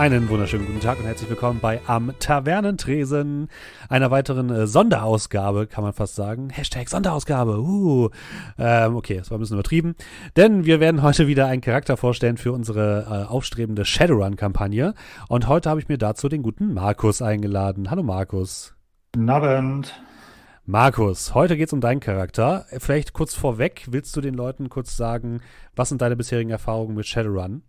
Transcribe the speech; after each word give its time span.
Einen 0.00 0.30
wunderschönen 0.30 0.64
guten 0.64 0.80
Tag 0.80 0.98
und 0.98 1.04
herzlich 1.04 1.28
willkommen 1.28 1.60
bei 1.60 1.82
Am 1.86 2.14
Tavernentresen, 2.18 3.48
einer 3.90 4.10
weiteren 4.10 4.48
äh, 4.48 4.66
Sonderausgabe, 4.66 5.66
kann 5.66 5.84
man 5.84 5.92
fast 5.92 6.14
sagen. 6.14 6.48
Hashtag 6.48 6.88
Sonderausgabe. 6.88 7.60
Uh. 7.60 8.08
Ähm, 8.58 8.96
okay, 8.96 9.18
das 9.18 9.30
war 9.30 9.36
ein 9.36 9.40
bisschen 9.40 9.58
übertrieben. 9.58 9.96
Denn 10.38 10.64
wir 10.64 10.80
werden 10.80 11.02
heute 11.02 11.26
wieder 11.26 11.48
einen 11.48 11.60
Charakter 11.60 11.98
vorstellen 11.98 12.38
für 12.38 12.52
unsere 12.52 13.26
äh, 13.28 13.30
aufstrebende 13.30 13.84
Shadowrun-Kampagne. 13.84 14.94
Und 15.28 15.48
heute 15.48 15.68
habe 15.68 15.80
ich 15.80 15.88
mir 15.90 15.98
dazu 15.98 16.30
den 16.30 16.42
guten 16.42 16.72
Markus 16.72 17.20
eingeladen. 17.20 17.90
Hallo 17.90 18.02
Markus. 18.02 18.74
Guten 19.12 19.28
Abend. 19.28 20.02
Markus, 20.64 21.34
heute 21.34 21.58
geht 21.58 21.66
es 21.66 21.74
um 21.74 21.82
deinen 21.82 22.00
Charakter. 22.00 22.64
Vielleicht 22.78 23.12
kurz 23.12 23.34
vorweg, 23.34 23.86
willst 23.90 24.16
du 24.16 24.22
den 24.22 24.32
Leuten 24.32 24.70
kurz 24.70 24.96
sagen, 24.96 25.42
was 25.76 25.90
sind 25.90 26.00
deine 26.00 26.16
bisherigen 26.16 26.48
Erfahrungen 26.48 26.94
mit 26.94 27.06
Shadowrun? 27.06 27.64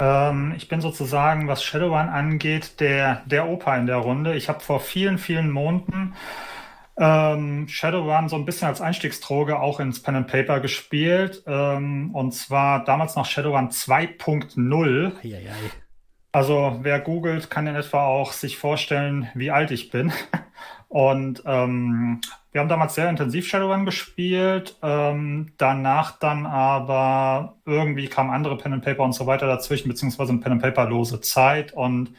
Ähm, 0.00 0.54
ich 0.56 0.68
bin 0.68 0.80
sozusagen, 0.80 1.48
was 1.48 1.62
Shadowrun 1.62 2.08
angeht, 2.08 2.80
der, 2.80 3.22
der 3.26 3.48
Opa 3.48 3.76
in 3.76 3.86
der 3.86 3.96
Runde. 3.96 4.34
Ich 4.34 4.48
habe 4.48 4.60
vor 4.60 4.80
vielen, 4.80 5.18
vielen 5.18 5.50
Monaten 5.50 6.14
ähm, 6.98 7.68
Shadowrun 7.68 8.28
so 8.28 8.36
ein 8.36 8.44
bisschen 8.44 8.68
als 8.68 8.80
Einstiegsdroge 8.80 9.60
auch 9.60 9.78
ins 9.80 10.02
Pen 10.02 10.16
and 10.16 10.26
Paper 10.26 10.60
gespielt. 10.60 11.42
Ähm, 11.46 12.14
und 12.14 12.32
zwar 12.32 12.84
damals 12.84 13.14
noch 13.14 13.26
Shadowrun 13.26 13.70
2.0. 13.70 15.12
Also 16.32 16.78
wer 16.82 17.00
googelt, 17.00 17.50
kann 17.50 17.66
in 17.66 17.76
etwa 17.76 18.06
auch 18.06 18.32
sich 18.32 18.58
vorstellen, 18.58 19.28
wie 19.34 19.50
alt 19.50 19.70
ich 19.70 19.90
bin. 19.90 20.12
Und 20.88 21.42
ähm, 21.44 22.20
wir 22.52 22.60
haben 22.60 22.68
damals 22.68 22.94
sehr 22.94 23.10
intensiv 23.10 23.46
Shadowrun 23.46 23.84
gespielt. 23.84 24.76
Ähm, 24.82 25.52
danach 25.58 26.18
dann 26.18 26.46
aber 26.46 27.56
irgendwie 27.66 28.08
kamen 28.08 28.30
andere 28.30 28.56
Pen 28.56 28.72
and 28.72 28.84
Paper 28.84 29.04
und 29.04 29.12
so 29.12 29.26
weiter 29.26 29.46
dazwischen, 29.46 29.88
beziehungsweise 29.88 30.32
eine 30.32 30.40
Pen 30.40 30.52
and 30.52 30.62
Paper 30.62 30.88
lose 30.88 31.20
Zeit. 31.20 31.72
Und 31.72 32.14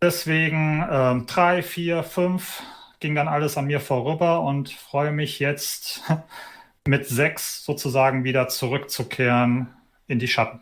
deswegen 0.00 0.86
ähm, 0.90 1.26
drei, 1.26 1.62
vier, 1.62 2.02
fünf 2.04 2.62
ging 3.00 3.14
dann 3.16 3.28
alles 3.28 3.58
an 3.58 3.66
mir 3.66 3.80
vorüber 3.80 4.42
und 4.42 4.70
freue 4.70 5.10
mich 5.10 5.40
jetzt 5.40 6.02
mit 6.86 7.06
sechs 7.06 7.64
sozusagen 7.64 8.24
wieder 8.24 8.48
zurückzukehren 8.48 9.68
in 10.06 10.18
die 10.20 10.28
Schatten. 10.28 10.60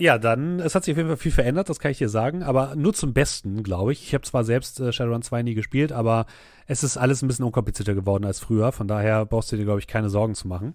Ja, 0.00 0.16
dann, 0.16 0.60
es 0.60 0.76
hat 0.76 0.84
sich 0.84 0.92
auf 0.92 0.96
jeden 0.98 1.08
Fall 1.08 1.16
viel 1.16 1.32
verändert, 1.32 1.68
das 1.68 1.80
kann 1.80 1.90
ich 1.90 1.98
dir 1.98 2.08
sagen, 2.08 2.44
aber 2.44 2.76
nur 2.76 2.94
zum 2.94 3.12
Besten, 3.12 3.64
glaube 3.64 3.90
ich. 3.90 4.04
Ich 4.04 4.14
habe 4.14 4.22
zwar 4.22 4.44
selbst 4.44 4.78
äh, 4.78 4.92
Shadowrun 4.92 5.22
2 5.22 5.42
nie 5.42 5.54
gespielt, 5.54 5.90
aber 5.90 6.26
es 6.68 6.84
ist 6.84 6.96
alles 6.96 7.20
ein 7.22 7.26
bisschen 7.26 7.44
unkomplizierter 7.44 7.94
geworden 7.94 8.24
als 8.24 8.38
früher. 8.38 8.70
Von 8.70 8.86
daher 8.86 9.26
brauchst 9.26 9.50
du 9.50 9.56
dir, 9.56 9.64
glaube 9.64 9.80
ich, 9.80 9.88
keine 9.88 10.08
Sorgen 10.08 10.36
zu 10.36 10.46
machen. 10.46 10.74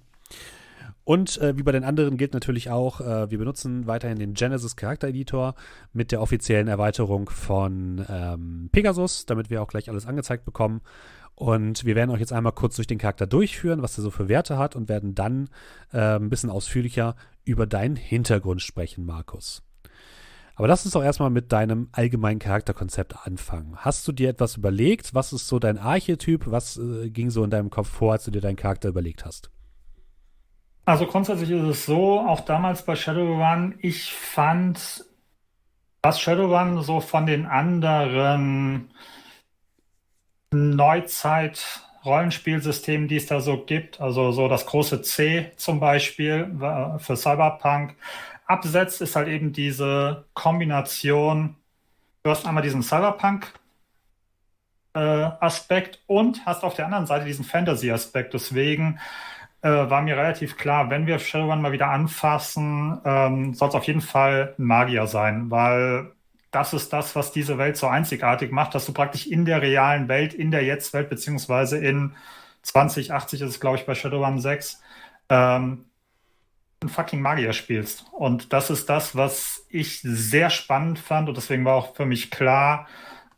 Und 1.05 1.37
äh, 1.37 1.57
wie 1.57 1.63
bei 1.63 1.71
den 1.71 1.85
anderen 1.85 2.17
gilt 2.17 2.33
natürlich 2.33 2.69
auch, 2.69 2.99
äh, 2.99 3.31
wir 3.31 3.37
benutzen 3.37 3.87
weiterhin 3.87 4.19
den 4.19 4.33
Genesis 4.33 4.75
Charaktereditor 4.75 5.55
mit 5.93 6.11
der 6.11 6.21
offiziellen 6.21 6.67
Erweiterung 6.67 7.29
von 7.29 8.05
ähm, 8.09 8.69
Pegasus, 8.73 9.25
damit 9.25 9.49
wir 9.49 9.61
auch 9.61 9.67
gleich 9.69 9.89
alles 9.89 10.05
angezeigt 10.05 10.43
bekommen. 10.43 10.81
Und 11.35 11.83
wir 11.85 11.95
werden 11.95 12.11
euch 12.11 12.19
jetzt 12.19 12.31
einmal 12.31 12.53
kurz 12.53 12.75
durch 12.75 12.87
den 12.87 12.99
Charakter 12.99 13.25
durchführen, 13.25 13.81
was 13.81 13.97
er 13.97 14.03
so 14.03 14.11
für 14.11 14.29
Werte 14.29 14.57
hat 14.57 14.75
und 14.75 14.87
werden 14.87 15.15
dann 15.15 15.49
äh, 15.91 16.15
ein 16.15 16.29
bisschen 16.29 16.49
ausführlicher 16.49 17.15
über 17.45 17.65
deinen 17.67 17.95
Hintergrund 17.95 18.61
sprechen, 18.61 19.05
Markus. 19.05 19.63
Aber 20.55 20.67
lass 20.67 20.85
uns 20.85 20.93
doch 20.93 21.03
erstmal 21.03 21.31
mit 21.31 21.51
deinem 21.51 21.89
allgemeinen 21.91 22.39
Charakterkonzept 22.39 23.25
anfangen. 23.25 23.75
Hast 23.77 24.07
du 24.07 24.11
dir 24.11 24.29
etwas 24.29 24.57
überlegt? 24.57 25.15
Was 25.15 25.33
ist 25.33 25.47
so 25.47 25.57
dein 25.57 25.79
Archetyp? 25.79 26.43
Was 26.51 26.77
äh, 26.77 27.09
ging 27.09 27.31
so 27.31 27.43
in 27.43 27.49
deinem 27.49 27.71
Kopf 27.71 27.89
vor, 27.89 28.11
als 28.11 28.25
du 28.25 28.31
dir 28.31 28.41
deinen 28.41 28.55
Charakter 28.55 28.89
überlegt 28.89 29.25
hast? 29.25 29.49
Also 30.85 31.07
grundsätzlich 31.07 31.49
ist 31.49 31.63
es 31.63 31.85
so, 31.85 32.19
auch 32.19 32.41
damals 32.41 32.83
bei 32.83 32.95
Shadowrun, 32.95 33.75
ich 33.79 34.13
fand, 34.13 35.05
was 36.01 36.19
Shadowrun 36.19 36.83
so 36.83 36.99
von 36.99 37.25
den 37.25 37.45
anderen 37.45 38.91
Neuzeit-Rollenspielsystemen, 42.03 43.07
die 43.07 43.17
es 43.17 43.27
da 43.27 43.39
so 43.39 43.63
gibt, 43.63 43.99
also 44.01 44.31
so 44.31 44.47
das 44.47 44.65
große 44.65 45.01
C 45.01 45.51
zum 45.55 45.79
Beispiel 45.79 46.51
für 46.99 47.15
Cyberpunk, 47.15 47.95
absetzt, 48.45 49.01
ist 49.01 49.15
halt 49.15 49.27
eben 49.27 49.53
diese 49.53 50.25
Kombination. 50.33 51.55
Du 52.23 52.29
hast 52.29 52.45
einmal 52.45 52.63
diesen 52.63 52.83
Cyberpunk 52.83 53.53
äh, 54.93 54.99
Aspekt 54.99 56.01
und 56.07 56.45
hast 56.45 56.63
auf 56.63 56.75
der 56.75 56.85
anderen 56.85 57.05
Seite 57.05 57.25
diesen 57.25 57.45
Fantasy-Aspekt. 57.45 58.33
Deswegen 58.33 58.99
äh, 59.61 59.69
war 59.69 60.01
mir 60.01 60.17
relativ 60.17 60.57
klar, 60.57 60.89
wenn 60.89 61.07
wir 61.07 61.19
Shadowrun 61.19 61.61
mal 61.61 61.71
wieder 61.71 61.89
anfassen, 61.89 62.99
ähm, 63.05 63.53
soll 63.53 63.69
es 63.69 63.75
auf 63.75 63.85
jeden 63.85 64.01
Fall 64.01 64.55
ein 64.59 64.65
Magier 64.65 65.07
sein, 65.07 65.49
weil 65.49 66.11
das 66.53 66.73
ist 66.73 66.93
das, 66.93 67.15
was 67.15 67.31
diese 67.31 67.57
Welt 67.57 67.77
so 67.77 67.87
einzigartig 67.87 68.51
macht, 68.51 68.75
dass 68.75 68.85
du 68.85 68.93
praktisch 68.93 69.27
in 69.27 69.43
der 69.43 69.61
realen 69.61 70.07
Welt, 70.07 70.33
in 70.33 70.51
der 70.51 70.63
Jetzt-Welt, 70.63 71.09
beziehungsweise 71.09 71.77
in 71.79 72.13
2080 72.61 73.41
ist 73.41 73.49
es, 73.49 73.59
glaube 73.59 73.77
ich, 73.77 73.85
bei 73.85 73.95
Shadowrun 73.95 74.39
6, 74.39 74.79
ähm, 75.29 75.85
einen 76.81 76.89
fucking 76.89 77.21
Magier 77.21 77.53
spielst. 77.53 78.05
Und 78.11 78.53
das 78.53 78.69
ist 78.69 78.87
das, 78.87 79.15
was 79.15 79.65
ich 79.69 80.01
sehr 80.01 80.49
spannend 80.49 80.99
fand 80.99 81.27
und 81.27 81.35
deswegen 81.35 81.65
war 81.65 81.75
auch 81.75 81.95
für 81.95 82.05
mich 82.05 82.29
klar, 82.29 82.87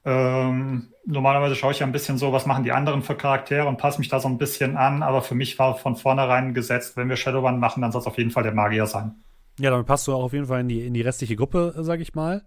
ähm, 0.03 0.89
normalerweise 1.05 1.55
schaue 1.55 1.71
ich 1.71 1.79
ja 1.79 1.85
ein 1.85 1.91
bisschen 1.91 2.17
so, 2.17 2.33
was 2.33 2.45
machen 2.45 2.63
die 2.63 2.71
anderen 2.71 3.01
für 3.01 3.15
Charaktere 3.15 3.67
und 3.67 3.77
passe 3.77 3.99
mich 3.99 4.09
da 4.09 4.19
so 4.19 4.27
ein 4.27 4.37
bisschen 4.37 4.75
an, 4.75 5.03
aber 5.03 5.21
für 5.21 5.35
mich 5.35 5.57
war 5.57 5.77
von 5.77 5.95
vornherein 5.95 6.53
gesetzt, 6.53 6.97
wenn 6.97 7.09
wir 7.09 7.15
Shadowrun 7.15 7.59
machen, 7.59 7.81
dann 7.81 7.91
soll 7.91 8.01
es 8.01 8.07
auf 8.07 8.17
jeden 8.17 8.31
Fall 8.31 8.43
der 8.43 8.53
Magier 8.53 8.87
sein. 8.87 9.15
Ja, 9.57 9.69
damit 9.71 9.87
passt 9.87 10.05
du 10.07 10.13
auch 10.13 10.23
auf 10.23 10.33
jeden 10.33 10.47
Fall 10.47 10.61
in 10.61 10.67
die, 10.67 10.85
in 10.85 10.93
die 10.93 11.01
restliche 11.01 11.37
Gruppe, 11.37 11.73
sag 11.77 12.01
ich 12.01 12.13
mal. 12.13 12.43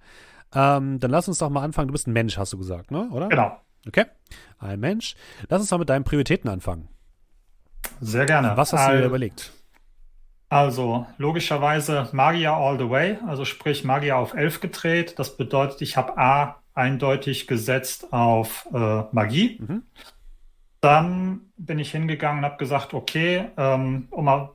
Ähm, 0.55 0.99
dann 0.99 1.11
lass 1.11 1.29
uns 1.29 1.39
doch 1.39 1.51
mal 1.51 1.63
anfangen. 1.63 1.89
Du 1.89 1.93
bist 1.93 2.07
ein 2.07 2.13
Mensch, 2.13 2.39
hast 2.39 2.53
du 2.53 2.59
gesagt, 2.59 2.91
ne? 2.91 3.09
Oder? 3.11 3.29
Genau. 3.29 3.61
Okay. 3.87 4.07
Ein 4.59 4.81
Mensch. 4.81 5.15
Lass 5.49 5.61
uns 5.61 5.71
mal 5.71 5.79
mit 5.79 5.89
deinen 5.89 6.05
Prioritäten 6.05 6.51
anfangen. 6.51 6.89
Sehr 8.01 8.27
gerne. 8.27 8.57
Was 8.57 8.73
hast 8.73 8.89
du 8.89 8.99
dir 8.99 9.07
überlegt? 9.07 9.53
Also, 10.51 11.07
logischerweise 11.19 12.09
Magier 12.13 12.55
all 12.55 12.79
the 12.79 12.89
way, 12.89 13.19
also 13.27 13.45
sprich 13.45 13.85
Magier 13.85 14.17
auf 14.17 14.33
11 14.33 14.61
gedreht. 14.61 15.19
Das 15.19 15.37
bedeutet, 15.37 15.83
ich 15.83 15.97
habe 15.97 16.17
A 16.17 16.63
eindeutig 16.75 17.47
gesetzt 17.47 18.13
auf 18.13 18.67
äh, 18.73 19.03
Magie. 19.13 19.61
Mhm. 19.61 19.83
Dann 20.81 21.41
bin 21.57 21.79
ich 21.79 21.91
hingegangen 21.91 22.39
und 22.39 22.45
habe 22.45 22.57
gesagt, 22.57 22.95
okay, 22.95 23.47
ähm, 23.57 24.09
um 24.11 24.25
mal 24.25 24.51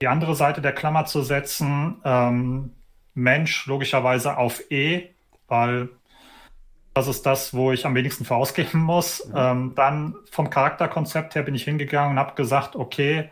die 0.00 0.08
andere 0.08 0.34
Seite 0.34 0.62
der 0.62 0.72
Klammer 0.72 1.04
zu 1.04 1.22
setzen, 1.22 1.96
ähm, 2.04 2.72
Mensch 3.14 3.66
logischerweise 3.66 4.38
auf 4.38 4.70
E, 4.70 5.09
weil 5.50 5.90
das 6.94 7.06
ist 7.06 7.24
das, 7.24 7.54
wo 7.54 7.72
ich 7.72 7.86
am 7.86 7.94
wenigsten 7.94 8.24
für 8.24 8.34
ausgeben 8.34 8.80
muss. 8.80 9.26
Mhm. 9.26 9.34
Ähm, 9.36 9.72
dann 9.76 10.14
vom 10.30 10.50
Charakterkonzept 10.50 11.34
her 11.34 11.42
bin 11.42 11.54
ich 11.54 11.64
hingegangen 11.64 12.12
und 12.12 12.18
habe 12.18 12.34
gesagt, 12.34 12.76
okay, 12.76 13.30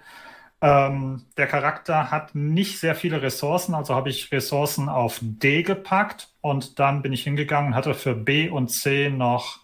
ähm, 0.61 1.23
der 1.37 1.47
Charakter 1.47 2.11
hat 2.11 2.35
nicht 2.35 2.81
sehr 2.81 2.95
viele 2.95 3.23
Ressourcen, 3.23 3.75
also 3.75 3.95
habe 3.95 4.11
ich 4.11 4.33
Ressourcen 4.33 4.89
auf 4.89 5.19
D 5.23 5.63
gepackt 5.63 6.33
und 6.41 6.79
dann 6.81 7.03
bin 7.03 7.13
ich 7.13 7.23
hingegangen 7.23 7.71
und 7.71 7.77
hatte 7.77 7.95
für 7.95 8.15
B 8.15 8.49
und 8.49 8.69
C 8.69 9.09
noch 9.09 9.61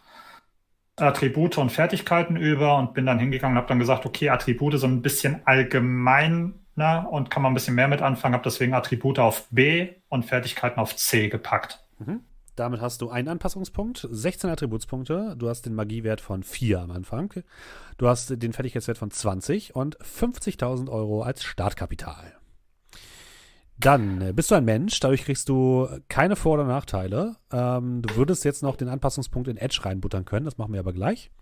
Attribute 0.97 1.59
und 1.59 1.73
Fertigkeiten 1.73 2.37
über 2.37 2.77
und 2.77 2.95
bin 2.95 3.07
dann 3.07 3.19
hingegangen 3.19 3.57
und 3.57 3.59
habe 3.59 3.69
dann 3.69 3.81
gesagt, 3.81 4.07
okay, 4.07 4.29
Attribute 4.29 4.79
sind 4.79 4.93
ein 4.93 5.03
bisschen 5.03 5.41
allgemein 5.45 6.55
ne, 6.77 7.07
und 7.11 7.31
kann 7.31 7.43
man 7.43 7.51
ein 7.51 7.55
bisschen 7.55 7.75
mehr 7.75 7.89
mit 7.89 8.01
anfangen, 8.01 8.35
habe 8.35 8.45
deswegen 8.45 8.75
Attribute 8.75 9.19
auf 9.19 9.49
B 9.51 9.95
und 10.09 10.25
Fertigkeiten 10.25 10.79
auf 10.79 10.95
C 10.95 11.29
gepackt. 11.29 11.81
Mhm. 11.99 12.21
Damit 12.57 12.81
hast 12.81 13.01
du 13.01 13.11
einen 13.11 13.29
Anpassungspunkt, 13.29 14.07
16 14.11 14.49
Attributspunkte, 14.51 15.35
du 15.37 15.49
hast 15.49 15.67
den 15.67 15.75
Magiewert 15.75 16.21
von 16.21 16.43
4 16.43 16.81
am 16.81 16.91
Anfang, 16.93 17.33
du 17.99 18.09
hast 18.09 18.31
den 18.43 18.53
Fertigkeitswert 18.53 18.99
von 18.99 19.11
20 19.11 19.75
und 19.75 19.99
50.000 19.99 20.89
Euro 20.89 21.23
als 21.23 21.43
Startkapital. 21.43 22.37
Dann 23.77 24.21
äh, 24.21 24.33
bist 24.33 24.53
du 24.53 24.55
ein 24.55 24.65
Mensch, 24.65 25.01
dadurch 25.01 25.25
kriegst 25.25 25.49
du 25.49 25.89
keine 26.09 26.37
Vor- 26.37 26.55
oder 26.55 26.65
Nachteile. 26.65 27.37
Ähm, 27.53 28.03
du 28.03 28.15
würdest 28.15 28.45
jetzt 28.45 28.63
noch 28.63 28.77
den 28.77 28.89
Anpassungspunkt 28.89 29.49
in 29.49 29.57
Edge 29.57 29.81
reinbuttern 29.83 30.25
können, 30.25 30.45
das 30.45 30.59
machen 30.59 30.73
wir 30.73 30.81
aber 30.81 30.93
gleich. 30.93 31.33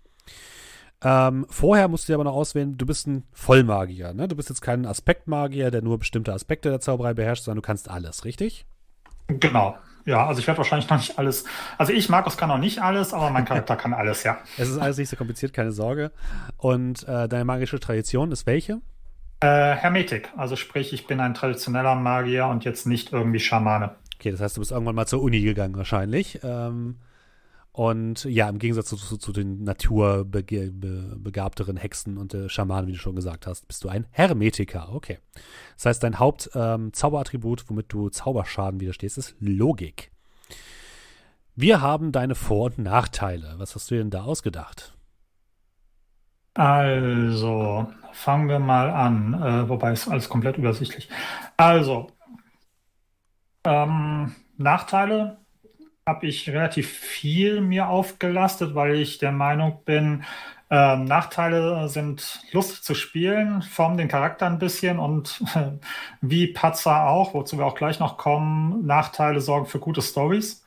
Ähm, 1.03 1.45
vorher 1.49 1.89
musst 1.89 2.07
du 2.07 2.11
dir 2.11 2.15
aber 2.15 2.23
noch 2.23 2.33
auswählen, 2.33 2.77
du 2.77 2.85
bist 2.85 3.07
ein 3.07 3.25
Vollmagier. 3.33 4.13
Ne? 4.13 4.27
Du 4.27 4.35
bist 4.35 4.49
jetzt 4.49 4.61
kein 4.61 4.85
Aspektmagier, 4.85 5.69
der 5.69 5.81
nur 5.81 5.99
bestimmte 5.99 6.33
Aspekte 6.33 6.69
der 6.69 6.79
Zauberei 6.79 7.13
beherrscht, 7.13 7.43
sondern 7.43 7.61
du 7.61 7.67
kannst 7.67 7.89
alles, 7.89 8.25
richtig? 8.25 8.65
Genau. 9.27 9.77
Ja, 10.05 10.27
also 10.27 10.39
ich 10.39 10.47
werde 10.47 10.57
wahrscheinlich 10.57 10.89
noch 10.89 10.97
nicht 10.97 11.17
alles. 11.17 11.45
Also 11.77 11.93
ich, 11.93 12.09
Markus, 12.09 12.35
kann 12.37 12.49
noch 12.49 12.57
nicht 12.57 12.79
alles, 12.79 13.13
aber 13.13 13.29
mein 13.29 13.45
Charakter 13.45 13.75
kann 13.75 13.93
alles, 13.93 14.23
ja. 14.23 14.37
Es 14.57 14.69
ist 14.69 14.77
alles 14.77 14.97
nicht 14.97 15.09
so 15.09 15.15
kompliziert, 15.15 15.53
keine 15.53 15.71
Sorge. 15.71 16.11
Und 16.57 17.07
äh, 17.07 17.27
deine 17.27 17.45
magische 17.45 17.79
Tradition 17.79 18.31
ist 18.31 18.45
welche? 18.45 18.81
Äh, 19.39 19.75
Hermetik. 19.75 20.29
Also 20.35 20.55
sprich, 20.55 20.93
ich 20.93 21.07
bin 21.07 21.19
ein 21.19 21.33
traditioneller 21.33 21.95
Magier 21.95 22.47
und 22.47 22.65
jetzt 22.65 22.85
nicht 22.85 23.13
irgendwie 23.13 23.39
Schamane. 23.39 23.91
Okay, 24.19 24.31
das 24.31 24.41
heißt, 24.41 24.57
du 24.57 24.61
bist 24.61 24.71
irgendwann 24.71 24.95
mal 24.95 25.05
zur 25.05 25.21
Uni 25.21 25.41
gegangen 25.41 25.75
wahrscheinlich. 25.75 26.39
Ähm, 26.43 26.97
und 27.73 28.23
ja, 28.25 28.47
im 28.49 28.59
Gegensatz 28.59 28.85
zu, 28.85 28.97
zu, 28.97 29.17
zu 29.17 29.31
den 29.31 29.63
naturbegabteren 29.63 31.75
Hexen 31.75 32.19
und 32.19 32.35
äh, 32.35 32.47
Schamanen, 32.47 32.87
wie 32.87 32.91
du 32.91 32.99
schon 32.99 33.15
gesagt 33.15 33.47
hast, 33.47 33.67
bist 33.67 33.83
du 33.83 33.89
ein 33.89 34.05
Hermetiker. 34.11 34.93
Okay. 34.93 35.17
Das 35.75 35.87
heißt, 35.87 36.03
dein 36.03 36.19
Hauptzauberattribut, 36.19 37.61
ähm, 37.61 37.65
womit 37.69 37.91
du 37.91 38.09
Zauberschaden 38.09 38.79
widerstehst, 38.79 39.17
ist 39.17 39.35
Logik. 39.39 40.11
Wir 41.55 41.81
haben 41.81 42.11
deine 42.11 42.35
Vor- 42.35 42.65
und 42.65 42.77
Nachteile. 42.77 43.55
Was 43.57 43.73
hast 43.73 43.89
du 43.89 43.95
denn 43.95 44.11
da 44.11 44.23
ausgedacht? 44.23 44.95
Also, 46.53 47.87
fangen 48.11 48.49
wir 48.49 48.59
mal 48.59 48.91
an, 48.91 49.33
äh, 49.33 49.67
wobei 49.67 49.93
es 49.93 50.07
alles 50.07 50.29
komplett 50.29 50.59
übersichtlich. 50.59 51.09
Also, 51.57 52.11
ähm, 53.63 54.35
Nachteile 54.57 55.42
habe 56.07 56.27
ich 56.27 56.49
relativ 56.49 56.89
viel 56.89 57.61
mir 57.61 57.87
aufgelastet, 57.87 58.75
weil 58.75 58.95
ich 58.95 59.19
der 59.19 59.31
Meinung 59.31 59.83
bin, 59.85 60.23
ähm, 60.69 61.05
Nachteile 61.05 61.87
sind 61.87 62.41
lustig 62.51 62.83
zu 62.83 62.95
spielen, 62.95 63.61
formen 63.61 63.97
den 63.97 64.07
Charakter 64.07 64.47
ein 64.47 64.59
bisschen 64.59 64.99
und 64.99 65.41
äh, 65.55 65.71
wie 66.21 66.47
Patzer 66.47 67.07
auch, 67.07 67.33
wozu 67.33 67.57
wir 67.57 67.65
auch 67.65 67.75
gleich 67.75 67.99
noch 67.99 68.17
kommen, 68.17 68.85
Nachteile 68.85 69.39
sorgen 69.39 69.65
für 69.65 69.79
gute 69.79 70.01
Stories. 70.01 70.65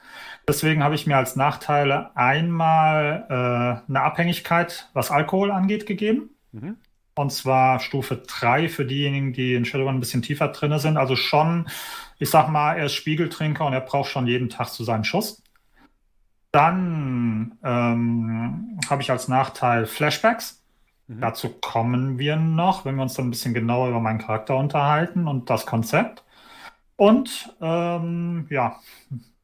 Deswegen 0.48 0.84
habe 0.84 0.94
ich 0.94 1.06
mir 1.06 1.16
als 1.16 1.34
Nachteile 1.36 2.16
einmal 2.16 3.26
äh, 3.28 3.90
eine 3.90 4.02
Abhängigkeit, 4.02 4.88
was 4.92 5.10
Alkohol 5.10 5.50
angeht, 5.50 5.86
gegeben. 5.86 6.30
Mhm. 6.52 6.76
Und 7.18 7.32
zwar 7.32 7.80
Stufe 7.80 8.16
3 8.26 8.68
für 8.68 8.84
diejenigen, 8.84 9.32
die 9.32 9.54
in 9.54 9.64
Shadowrun 9.64 9.96
ein 9.96 10.00
bisschen 10.00 10.20
tiefer 10.20 10.48
drin 10.48 10.78
sind. 10.78 10.98
Also 10.98 11.16
schon, 11.16 11.66
ich 12.18 12.28
sag 12.28 12.48
mal, 12.48 12.74
er 12.74 12.86
ist 12.86 12.94
Spiegeltrinker 12.94 13.64
und 13.64 13.72
er 13.72 13.80
braucht 13.80 14.10
schon 14.10 14.26
jeden 14.26 14.50
Tag 14.50 14.68
zu 14.68 14.84
seinen 14.84 15.04
Schuss. 15.04 15.42
Dann 16.52 17.58
ähm, 17.64 18.78
habe 18.88 19.02
ich 19.02 19.10
als 19.10 19.28
Nachteil 19.28 19.86
Flashbacks. 19.86 20.62
Mhm. 21.06 21.20
Dazu 21.22 21.48
kommen 21.48 22.18
wir 22.18 22.36
noch, 22.36 22.84
wenn 22.84 22.96
wir 22.96 23.02
uns 23.02 23.14
dann 23.14 23.28
ein 23.28 23.30
bisschen 23.30 23.54
genauer 23.54 23.88
über 23.88 24.00
meinen 24.00 24.18
Charakter 24.18 24.56
unterhalten 24.56 25.26
und 25.26 25.48
das 25.48 25.64
Konzept. 25.64 26.22
Und 26.96 27.54
ähm, 27.62 28.46
ja, 28.50 28.78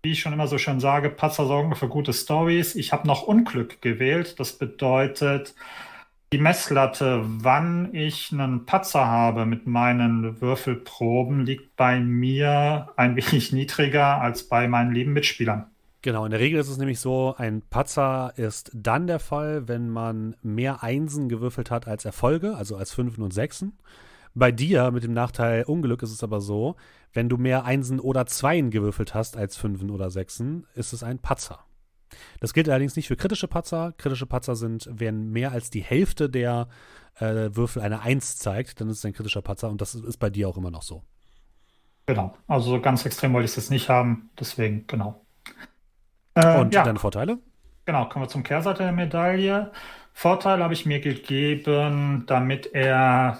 wie 0.02 0.12
ich 0.12 0.20
schon 0.20 0.34
immer 0.34 0.46
so 0.46 0.58
schön 0.58 0.80
sage, 0.80 1.08
Patzer 1.08 1.46
sorgen 1.46 1.74
für 1.74 1.88
gute 1.88 2.12
Stories. 2.12 2.74
Ich 2.74 2.92
habe 2.92 3.06
noch 3.06 3.22
Unglück 3.22 3.80
gewählt. 3.80 4.38
Das 4.40 4.58
bedeutet, 4.58 5.54
die 6.32 6.38
Messlatte, 6.38 7.22
wann 7.24 7.94
ich 7.94 8.32
einen 8.32 8.64
Patzer 8.64 9.06
habe 9.06 9.44
mit 9.44 9.66
meinen 9.66 10.40
Würfelproben, 10.40 11.44
liegt 11.44 11.76
bei 11.76 12.00
mir 12.00 12.88
ein 12.96 13.16
wenig 13.16 13.52
niedriger 13.52 14.20
als 14.20 14.44
bei 14.48 14.66
meinen 14.66 14.92
lieben 14.92 15.12
Mitspielern. 15.12 15.66
Genau, 16.00 16.24
in 16.24 16.30
der 16.30 16.40
Regel 16.40 16.58
ist 16.58 16.68
es 16.68 16.78
nämlich 16.78 16.98
so, 16.98 17.34
ein 17.36 17.62
Patzer 17.68 18.32
ist 18.36 18.70
dann 18.74 19.06
der 19.06 19.20
Fall, 19.20 19.68
wenn 19.68 19.90
man 19.90 20.34
mehr 20.42 20.82
Einsen 20.82 21.28
gewürfelt 21.28 21.70
hat 21.70 21.86
als 21.86 22.04
Erfolge, 22.06 22.56
also 22.56 22.76
als 22.76 22.92
Fünfen 22.92 23.22
und 23.22 23.34
Sechsen. 23.34 23.78
Bei 24.34 24.50
dir 24.50 24.90
mit 24.90 25.04
dem 25.04 25.12
Nachteil 25.12 25.64
Unglück 25.64 26.02
ist 26.02 26.12
es 26.12 26.24
aber 26.24 26.40
so, 26.40 26.76
wenn 27.12 27.28
du 27.28 27.36
mehr 27.36 27.66
Einsen 27.66 28.00
oder 28.00 28.24
Zweien 28.24 28.70
gewürfelt 28.70 29.14
hast 29.14 29.36
als 29.36 29.58
Fünfen 29.58 29.90
oder 29.90 30.10
Sechsen, 30.10 30.66
ist 30.74 30.94
es 30.94 31.02
ein 31.02 31.18
Patzer. 31.18 31.60
Das 32.40 32.52
gilt 32.52 32.68
allerdings 32.68 32.96
nicht 32.96 33.08
für 33.08 33.16
kritische 33.16 33.48
Patzer. 33.48 33.92
Kritische 33.96 34.26
Patzer 34.26 34.56
sind, 34.56 34.88
wenn 34.90 35.30
mehr 35.30 35.52
als 35.52 35.70
die 35.70 35.82
Hälfte 35.82 36.28
der 36.28 36.68
äh, 37.16 37.50
Würfel 37.54 37.82
eine 37.82 38.00
Eins 38.00 38.38
zeigt, 38.38 38.80
dann 38.80 38.88
ist 38.88 38.98
es 38.98 39.04
ein 39.04 39.12
kritischer 39.12 39.42
Patzer 39.42 39.68
und 39.68 39.80
das 39.80 39.94
ist 39.94 40.18
bei 40.18 40.30
dir 40.30 40.48
auch 40.48 40.56
immer 40.56 40.70
noch 40.70 40.82
so. 40.82 41.02
Genau, 42.06 42.36
also 42.48 42.80
ganz 42.80 43.06
extrem 43.06 43.32
wollte 43.32 43.44
ich 43.44 43.52
es 43.52 43.56
jetzt 43.56 43.70
nicht 43.70 43.88
haben, 43.88 44.30
deswegen, 44.38 44.86
genau. 44.86 45.24
Äh, 46.34 46.58
Und 46.58 46.74
ja. 46.74 46.82
deine 46.82 46.98
Vorteile? 46.98 47.38
Genau, 47.84 48.08
kommen 48.08 48.24
wir 48.24 48.28
zum 48.28 48.42
Kehrseite 48.42 48.82
der 48.82 48.92
Medaille. 48.92 49.72
Vorteil 50.12 50.62
habe 50.62 50.74
ich 50.74 50.86
mir 50.86 51.00
gegeben, 51.00 52.24
damit 52.26 52.66
er, 52.74 53.38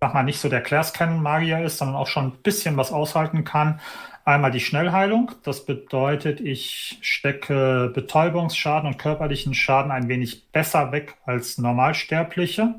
sag 0.00 0.14
mal, 0.14 0.22
nicht 0.22 0.40
so 0.40 0.48
der 0.48 0.62
Class-Cannon-Magier 0.62 1.60
ist, 1.62 1.78
sondern 1.78 1.96
auch 1.96 2.06
schon 2.06 2.26
ein 2.26 2.42
bisschen 2.42 2.76
was 2.76 2.92
aushalten 2.92 3.44
kann. 3.44 3.80
Einmal 4.24 4.50
die 4.50 4.60
Schnellheilung. 4.60 5.32
Das 5.44 5.64
bedeutet, 5.64 6.40
ich 6.40 6.98
stecke 7.00 7.90
Betäubungsschaden 7.94 8.88
und 8.88 8.98
körperlichen 8.98 9.54
Schaden 9.54 9.92
ein 9.92 10.08
wenig 10.08 10.50
besser 10.50 10.92
weg 10.92 11.14
als 11.24 11.58
Normalsterbliche. 11.58 12.74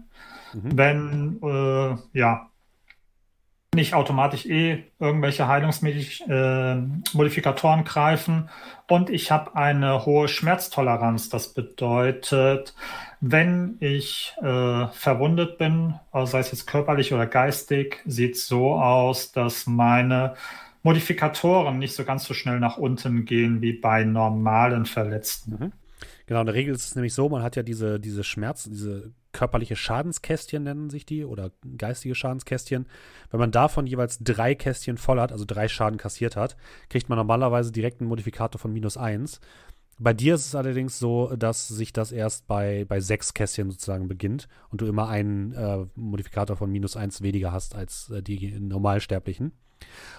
Mhm. 0.53 0.77
Wenn, 0.77 1.39
äh, 1.41 2.19
ja, 2.19 2.49
nicht 3.75 3.93
automatisch 3.93 4.45
eh 4.45 4.85
irgendwelche 4.99 5.47
Heilungsmodifikatoren 5.47 7.81
äh, 7.81 7.83
greifen. 7.83 8.49
Und 8.87 9.09
ich 9.09 9.31
habe 9.31 9.55
eine 9.55 10.05
hohe 10.05 10.27
Schmerztoleranz. 10.27 11.29
Das 11.29 11.53
bedeutet, 11.53 12.75
wenn 13.19 13.77
ich 13.79 14.35
äh, 14.41 14.87
verwundet 14.87 15.57
bin, 15.57 15.95
also 16.11 16.31
sei 16.31 16.39
es 16.39 16.51
jetzt 16.51 16.67
körperlich 16.67 17.13
oder 17.13 17.25
geistig, 17.25 18.01
sieht 18.05 18.35
es 18.35 18.47
so 18.47 18.75
aus, 18.75 19.31
dass 19.31 19.65
meine 19.67 20.35
Modifikatoren 20.83 21.79
nicht 21.79 21.95
so 21.95 22.05
ganz 22.05 22.23
so 22.23 22.33
schnell 22.33 22.59
nach 22.59 22.77
unten 22.77 23.25
gehen 23.25 23.61
wie 23.61 23.73
bei 23.73 24.05
normalen 24.05 24.85
Verletzten. 24.85 25.51
Mhm. 25.51 25.73
Genau, 26.27 26.41
in 26.41 26.45
der 26.45 26.55
Regel 26.55 26.75
ist 26.75 26.85
es 26.85 26.95
nämlich 26.95 27.13
so, 27.13 27.29
man 27.29 27.43
hat 27.43 27.55
ja 27.55 27.63
diese, 27.63 27.99
diese 27.99 28.23
Schmerz, 28.23 28.65
diese 28.65 29.11
körperliche 29.37 29.75
Schadenskästchen 29.75 30.63
nennen 30.63 30.89
sich 30.89 31.05
die 31.05 31.23
oder 31.23 31.51
geistige 31.77 32.15
Schadenskästchen. 32.15 32.87
Wenn 33.29 33.39
man 33.39 33.51
davon 33.51 33.85
jeweils 33.85 34.17
drei 34.19 34.55
Kästchen 34.55 34.97
voll 34.97 35.19
hat, 35.19 35.31
also 35.31 35.45
drei 35.45 35.67
Schaden 35.67 35.99
kassiert 35.99 36.35
hat, 36.35 36.57
kriegt 36.89 37.07
man 37.07 37.19
normalerweise 37.19 37.71
direkt 37.71 38.01
einen 38.01 38.09
Modifikator 38.09 38.59
von 38.59 38.73
minus 38.73 38.97
eins. 38.97 39.39
Bei 39.99 40.11
dir 40.11 40.33
ist 40.33 40.47
es 40.47 40.55
allerdings 40.55 40.97
so, 40.97 41.35
dass 41.35 41.67
sich 41.67 41.93
das 41.93 42.11
erst 42.11 42.47
bei, 42.47 42.85
bei 42.85 42.99
sechs 42.99 43.35
Kästchen 43.35 43.69
sozusagen 43.69 44.07
beginnt 44.07 44.47
und 44.69 44.81
du 44.81 44.87
immer 44.87 45.07
einen 45.07 45.53
äh, 45.53 45.85
Modifikator 45.93 46.55
von 46.55 46.71
minus 46.71 46.97
eins 46.97 47.21
weniger 47.21 47.51
hast 47.51 47.75
als 47.75 48.09
äh, 48.09 48.23
die 48.23 48.59
Normalsterblichen. 48.59 49.51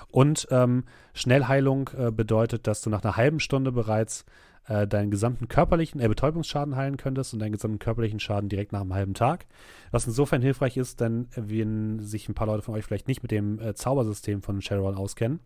Und 0.07 0.47
ähm, 0.53 0.85
Schnellheilung 1.13 1.91
äh, 1.99 2.13
bedeutet, 2.13 2.69
dass 2.69 2.83
du 2.83 2.91
nach 2.91 3.03
einer 3.03 3.17
halben 3.17 3.41
Stunde 3.41 3.73
bereits 3.73 4.25
äh, 4.69 4.87
deinen 4.87 5.11
gesamten 5.11 5.49
körperlichen, 5.49 6.01
äh, 6.01 6.09
Betäubungsschaden 6.09 6.77
heilen 6.77 6.97
könntest 6.97 7.33
und 7.33 7.41
deinen 7.41 7.53
gesamten 7.53 7.79
körperlichen 7.79 8.21
Schaden 8.21 8.49
direkt 8.49 8.73
nach 8.73 8.83
einem 8.83 8.95
halben 8.95 9.15
Tag. 9.15 9.47
Was 9.91 10.07
insofern 10.07 10.43
hilfreich 10.43 10.77
ist, 10.77 11.01
denn 11.01 11.29
wenn 11.35 12.01
sich 12.01 12.29
ein 12.29 12.35
paar 12.35 12.47
Leute 12.47 12.63
von 12.63 12.75
euch 12.75 12.85
vielleicht 12.85 13.09
nicht 13.09 13.23
mit 13.23 13.31
dem 13.31 13.59
äh, 13.59 13.75
Zaubersystem 13.75 14.43
von 14.43 14.61
Shadowrun 14.61 14.95
auskennen, 14.95 15.41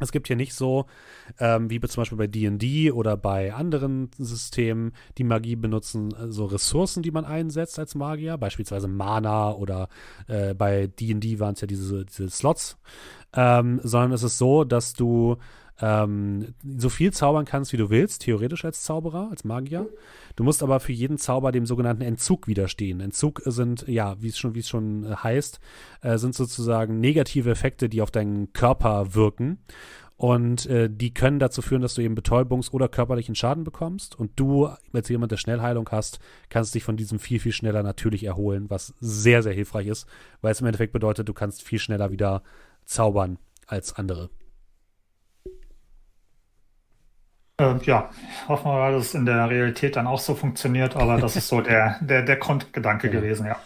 es 0.00 0.12
gibt 0.12 0.26
hier 0.28 0.36
nicht 0.36 0.54
so, 0.54 0.86
ähm, 1.38 1.68
wie 1.68 1.78
zum 1.80 2.00
Beispiel 2.00 2.18
bei 2.18 2.26
DD 2.26 2.90
oder 2.90 3.16
bei 3.18 3.52
anderen 3.52 4.10
Systemen, 4.16 4.92
die 5.18 5.24
Magie 5.24 5.56
benutzen, 5.56 6.14
äh, 6.14 6.28
so 6.28 6.46
Ressourcen, 6.46 7.02
die 7.02 7.10
man 7.10 7.26
einsetzt 7.26 7.78
als 7.78 7.94
Magier, 7.94 8.38
beispielsweise 8.38 8.88
Mana 8.88 9.52
oder 9.52 9.88
äh, 10.26 10.54
bei 10.54 10.86
DD 10.86 11.38
waren 11.38 11.54
es 11.54 11.60
ja 11.60 11.66
diese, 11.66 12.06
diese 12.06 12.30
Slots, 12.30 12.78
ähm, 13.34 13.80
sondern 13.82 14.12
es 14.12 14.22
ist 14.22 14.38
so, 14.38 14.64
dass 14.64 14.94
du 14.94 15.36
ähm, 15.80 16.54
so 16.62 16.88
viel 16.88 17.12
zaubern 17.12 17.44
kannst, 17.44 17.72
wie 17.72 17.76
du 17.76 17.90
willst, 17.90 18.22
theoretisch 18.22 18.64
als 18.64 18.82
Zauberer, 18.82 19.28
als 19.30 19.44
Magier. 19.44 19.88
Du 20.36 20.44
musst 20.44 20.62
aber 20.62 20.80
für 20.80 20.92
jeden 20.92 21.18
Zauber 21.18 21.52
dem 21.52 21.66
sogenannten 21.66 22.02
Entzug 22.02 22.46
widerstehen. 22.46 23.00
Entzug 23.00 23.42
sind, 23.44 23.86
ja, 23.88 24.20
wie 24.20 24.28
es 24.28 24.38
schon, 24.38 24.54
wie 24.54 24.60
es 24.60 24.68
schon 24.68 25.04
äh, 25.04 25.16
heißt, 25.16 25.60
äh, 26.02 26.18
sind 26.18 26.34
sozusagen 26.34 27.00
negative 27.00 27.50
Effekte, 27.50 27.88
die 27.88 28.02
auf 28.02 28.10
deinen 28.10 28.52
Körper 28.52 29.14
wirken. 29.14 29.58
Und 30.16 30.66
äh, 30.66 30.90
die 30.90 31.14
können 31.14 31.38
dazu 31.38 31.62
führen, 31.62 31.80
dass 31.80 31.94
du 31.94 32.02
eben 32.02 32.14
Betäubungs- 32.14 32.72
oder 32.72 32.90
körperlichen 32.90 33.34
Schaden 33.34 33.64
bekommst. 33.64 34.18
Und 34.18 34.38
du, 34.38 34.68
als 34.92 35.08
jemand, 35.08 35.32
der 35.32 35.38
Schnellheilung 35.38 35.88
hast, 35.90 36.18
kannst 36.50 36.74
dich 36.74 36.84
von 36.84 36.98
diesem 36.98 37.18
viel, 37.18 37.40
viel 37.40 37.52
schneller 37.52 37.82
natürlich 37.82 38.24
erholen, 38.24 38.68
was 38.68 38.92
sehr, 39.00 39.42
sehr 39.42 39.54
hilfreich 39.54 39.86
ist, 39.86 40.06
weil 40.42 40.52
es 40.52 40.60
im 40.60 40.66
Endeffekt 40.66 40.92
bedeutet, 40.92 41.26
du 41.26 41.32
kannst 41.32 41.62
viel 41.62 41.78
schneller 41.78 42.10
wieder 42.10 42.42
zaubern 42.84 43.38
als 43.66 43.94
andere. 43.94 44.28
Äh, 47.60 47.84
ja, 47.84 48.10
hoffen 48.48 48.70
wir 48.70 48.78
mal, 48.78 48.92
dass 48.92 49.06
es 49.06 49.14
in 49.14 49.26
der 49.26 49.48
Realität 49.48 49.96
dann 49.96 50.06
auch 50.06 50.18
so 50.18 50.34
funktioniert, 50.34 50.96
aber 50.96 51.18
das 51.18 51.36
ist 51.36 51.48
so 51.48 51.60
der, 51.60 51.98
der, 52.00 52.22
der 52.22 52.36
Grundgedanke 52.36 53.08
ja. 53.08 53.12
gewesen, 53.12 53.46
ja. 53.46 53.56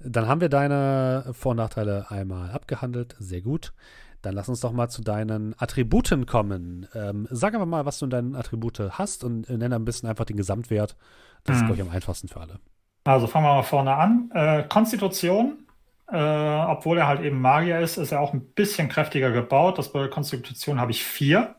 Dann 0.00 0.26
haben 0.26 0.40
wir 0.40 0.48
deine 0.48 1.26
Vor- 1.32 1.50
und 1.50 1.58
Nachteile 1.58 2.06
einmal 2.08 2.50
abgehandelt. 2.50 3.16
Sehr 3.18 3.42
gut. 3.42 3.74
Dann 4.22 4.34
lass 4.34 4.48
uns 4.48 4.60
doch 4.60 4.72
mal 4.72 4.88
zu 4.88 5.02
deinen 5.02 5.54
Attributen 5.58 6.26
kommen. 6.26 6.86
Ähm, 6.94 7.26
sag 7.30 7.54
aber 7.54 7.66
mal, 7.66 7.86
was 7.86 7.98
du 7.98 8.06
in 8.06 8.10
deinen 8.10 8.34
Attribute 8.34 8.80
hast 8.90 9.24
und 9.24 9.48
äh, 9.48 9.56
nenne 9.56 9.76
ein 9.76 9.84
bisschen 9.84 10.08
einfach 10.08 10.24
den 10.24 10.36
Gesamtwert. 10.36 10.96
Das 11.44 11.56
hm. 11.56 11.62
ist, 11.62 11.66
glaube 11.66 11.82
ich, 11.82 11.88
am 11.88 11.94
einfachsten 11.94 12.28
für 12.28 12.40
alle. 12.40 12.58
Also 13.04 13.26
fangen 13.26 13.46
wir 13.46 13.54
mal 13.54 13.62
vorne 13.62 13.94
an. 13.94 14.30
Äh, 14.34 14.64
Konstitution, 14.68 15.66
äh, 16.10 16.16
obwohl 16.16 16.98
er 16.98 17.06
halt 17.06 17.20
eben 17.20 17.40
Magier 17.40 17.80
ist, 17.80 17.96
ist 17.96 18.12
er 18.12 18.20
auch 18.20 18.34
ein 18.34 18.44
bisschen 18.54 18.88
kräftiger 18.88 19.30
gebaut. 19.30 19.78
Das 19.78 19.92
bei 19.92 20.08
Konstitution 20.08 20.80
habe 20.80 20.90
ich 20.90 21.02
vier. 21.02 21.56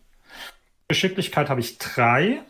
Geschicklichkeit 0.92 1.50
habe 1.50 1.62
ich 1.62 1.78
drei. 1.78 2.42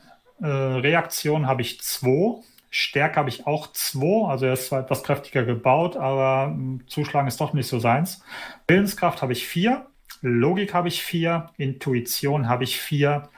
Äh, 0.42 0.48
Reaktion 0.48 1.46
habe 1.46 1.62
ich 1.62 1.80
zwei. 1.82 2.42
Stärke 2.72 3.18
habe 3.18 3.30
ich 3.30 3.46
auch 3.46 3.72
zwei. 3.72 4.28
Also 4.28 4.48
er 4.48 4.54
ist 4.54 4.68
zwar 4.68 4.80
etwas 4.80 5.04
kräftiger 5.04 5.44
gebaut, 5.44 5.96
aber 5.96 6.48
hm, 6.48 6.82
zuschlagen 6.88 7.28
ist 7.28 7.40
doch 7.40 7.54
nicht 7.54 7.68
so 7.68 7.78
seins. 7.78 8.24
Willenskraft 8.68 9.22
habe 9.22 9.34
ich 9.34 9.48
vier. 9.48 9.86
Logik 10.22 10.74
habe 10.74 10.88
ich 10.88 11.04
vier. 11.04 11.52
Intuition 11.58 12.50
habe 12.50 12.64
ich 12.64 12.82
vier. 12.82 13.30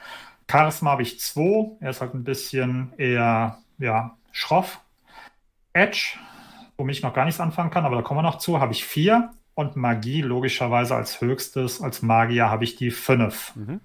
Charisma 0.50 0.91
habe 0.91 1.01
ich 1.01 1.19
zwei. 1.19 1.72
Er 1.81 1.89
ist 1.89 2.00
halt 2.00 2.13
ein 2.13 2.24
bisschen 2.24 2.93
eher 2.98 3.57
ja, 3.79 4.15
schroff. 4.31 4.79
Edge, 5.74 6.17
womit 6.77 6.95
ich 6.95 7.03
noch 7.03 7.13
gar 7.13 7.25
nichts 7.25 7.41
anfangen 7.41 7.72
kann, 7.72 7.86
aber 7.86 7.98
da 7.98 8.01
kommen 8.03 8.19
wir 8.19 8.24
noch 8.24 8.38
zu, 8.38 8.62
habe 8.62 8.72
ich 8.72 8.86
vier. 8.86 9.31
Und 9.55 9.75
Magie 9.75 10.22
logischerweise 10.22 10.95
als 10.95 11.19
höchstes, 11.19 11.81
als 11.81 12.01
Magier 12.01 12.50
habe 12.50 12.63
ich 12.63 12.77
die 12.77 12.91
fünf. 12.91 13.53
Mhm. 13.55 13.81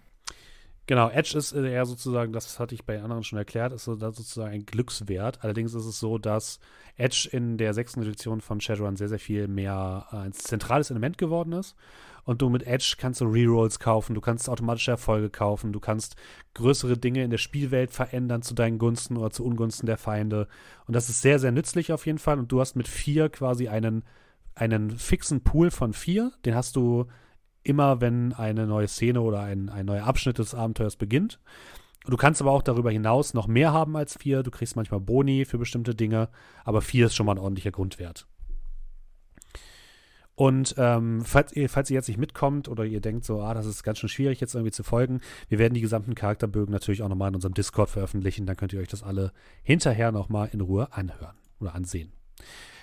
Genau, 0.89 1.11
Edge 1.11 1.37
ist 1.37 1.53
eher 1.53 1.85
sozusagen, 1.85 2.33
das 2.33 2.59
hatte 2.59 2.75
ich 2.75 2.87
bei 2.87 3.03
anderen 3.03 3.23
schon 3.23 3.39
erklärt, 3.39 3.75
ist 3.75 3.85
so, 3.85 3.95
sozusagen 3.95 4.55
ein 4.55 4.65
Glückswert. 4.65 5.45
Allerdings 5.45 5.75
ist 5.75 5.85
es 5.85 6.01
so, 6.01 6.17
dass 6.17 6.61
Edge 6.97 7.29
in 7.31 7.59
der 7.59 7.75
sechsten 7.75 8.01
Edition 8.01 8.41
von 8.41 8.59
Shadowrun 8.59 8.97
sehr, 8.97 9.11
sehr 9.11 9.19
viel 9.19 9.49
mehr 9.49 10.07
ein 10.11 10.33
zentrales 10.33 10.91
Element 10.91 11.19
geworden 11.19 11.53
ist. 11.53 11.77
Und 12.25 12.41
du 12.41 12.49
mit 12.49 12.67
Edge 12.67 12.95
kannst 12.97 13.21
du 13.21 13.27
Rerolls 13.27 13.81
kaufen, 13.81 14.15
du 14.15 14.23
kannst 14.23 14.49
automatische 14.49 14.93
Erfolge 14.93 15.29
kaufen, 15.29 15.75
du 15.75 15.81
kannst 15.81 16.17
größere 16.55 16.97
Dinge 16.97 17.23
in 17.23 17.31
der 17.31 17.37
Spielwelt 17.37 17.91
verändern 17.91 18.41
zu 18.41 18.55
deinen 18.55 18.79
Gunsten 18.79 19.19
oder 19.19 19.31
zu 19.31 19.45
Ungunsten 19.45 19.85
der 19.85 19.99
Feinde. 19.99 20.49
Und 20.87 20.97
das 20.97 21.11
ist 21.11 21.21
sehr, 21.21 21.39
sehr 21.39 21.53
nützlich 21.53 21.93
auf 21.93 22.07
jeden 22.07 22.19
Fall. 22.19 22.39
Und 22.39 22.51
du 22.51 22.63
hast 22.63 22.77
mit 22.77 22.89
vier 22.89 23.29
quasi 23.29 23.69
einen, 23.69 24.05
einen 24.55 24.93
fixen 24.93 25.43
Pool 25.45 25.71
von 25.71 25.93
vier. 25.93 26.33
Den 26.47 26.55
hast 26.55 26.77
du 26.77 27.09
immer, 27.69 28.01
wenn 28.01 28.33
eine 28.33 28.67
neue 28.67 28.89
Szene 28.89 29.21
oder 29.21 29.41
ein, 29.41 29.69
ein 29.69 29.87
neuer 29.87 30.05
Abschnitt 30.05 30.39
des 30.39 30.55
Abenteuers 30.55 30.97
beginnt. 30.97 31.39
Du 32.07 32.17
kannst 32.17 32.41
aber 32.41 32.53
auch 32.53 32.63
darüber 32.63 32.91
hinaus 32.91 33.35
noch 33.35 33.47
mehr 33.47 33.73
haben 33.73 33.97
als 33.97 34.17
vier. 34.17 34.43
Du 34.43 34.51
kriegst 34.51 34.77
manchmal 34.77 35.01
Boni 35.01 35.45
für 35.45 35.59
bestimmte 35.59 35.95
Dinge, 35.95 36.29
aber 36.65 36.81
vier 36.81 37.07
ist 37.07 37.15
schon 37.15 37.27
mal 37.27 37.33
ein 37.33 37.39
ordentlicher 37.39 37.71
Grundwert. 37.71 38.27
Und 40.35 40.77
ähm, 40.79 41.23
falls, 41.25 41.53
ihr, 41.53 41.69
falls 41.69 41.91
ihr 41.91 41.97
jetzt 41.97 42.07
nicht 42.07 42.17
mitkommt 42.17 42.69
oder 42.69 42.85
ihr 42.85 43.01
denkt 43.01 43.25
so, 43.25 43.43
ah, 43.43 43.55
das 43.55 43.67
ist 43.67 43.83
ganz 43.83 43.99
schön 43.99 44.09
schwierig 44.09 44.41
jetzt 44.41 44.55
irgendwie 44.55 44.71
zu 44.71 44.85
folgen, 44.85 45.21
wir 45.49 45.59
werden 45.59 45.75
die 45.75 45.81
gesamten 45.81 46.15
Charakterbögen 46.15 46.73
natürlich 46.73 47.03
auch 47.03 47.09
nochmal 47.09 47.31
in 47.31 47.35
unserem 47.35 47.55
Discord 47.55 47.91
veröffentlichen. 47.91 48.47
Dann 48.47 48.57
könnt 48.57 48.73
ihr 48.73 48.79
euch 48.79 48.89
das 48.89 49.03
alle 49.03 49.33
hinterher 49.65 50.13
nochmal 50.13 50.49
in 50.53 50.61
Ruhe 50.61 50.93
anhören 50.93 51.37
oder 51.59 51.75
ansehen. 51.75 52.13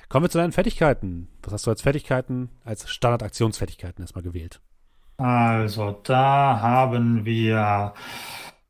Kommen 0.10 0.26
wir 0.26 0.30
zu 0.30 0.38
deinen 0.38 0.52
Fertigkeiten. 0.52 1.30
Was 1.44 1.54
hast 1.54 1.66
du 1.66 1.72
als 1.72 1.82
Fertigkeiten, 1.82 2.50
als 2.66 2.90
Standardaktionsfertigkeiten 2.90 4.04
erstmal 4.04 4.24
gewählt? 4.24 4.60
Also, 5.18 5.92
da 6.04 6.60
haben 6.62 7.24
wir 7.26 7.94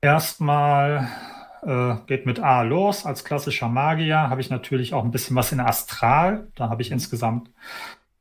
erstmal, 0.01 1.07
äh, 1.63 1.95
geht 2.07 2.25
mit 2.27 2.39
A 2.39 2.61
los. 2.61 3.05
Als 3.05 3.23
klassischer 3.25 3.67
Magier 3.69 4.29
habe 4.29 4.41
ich 4.41 4.49
natürlich 4.51 4.93
auch 4.93 5.03
ein 5.03 5.11
bisschen 5.11 5.35
was 5.35 5.51
in 5.51 5.59
Astral. 5.59 6.47
Da 6.55 6.69
habe 6.69 6.81
ich 6.83 6.91
insgesamt 6.91 7.49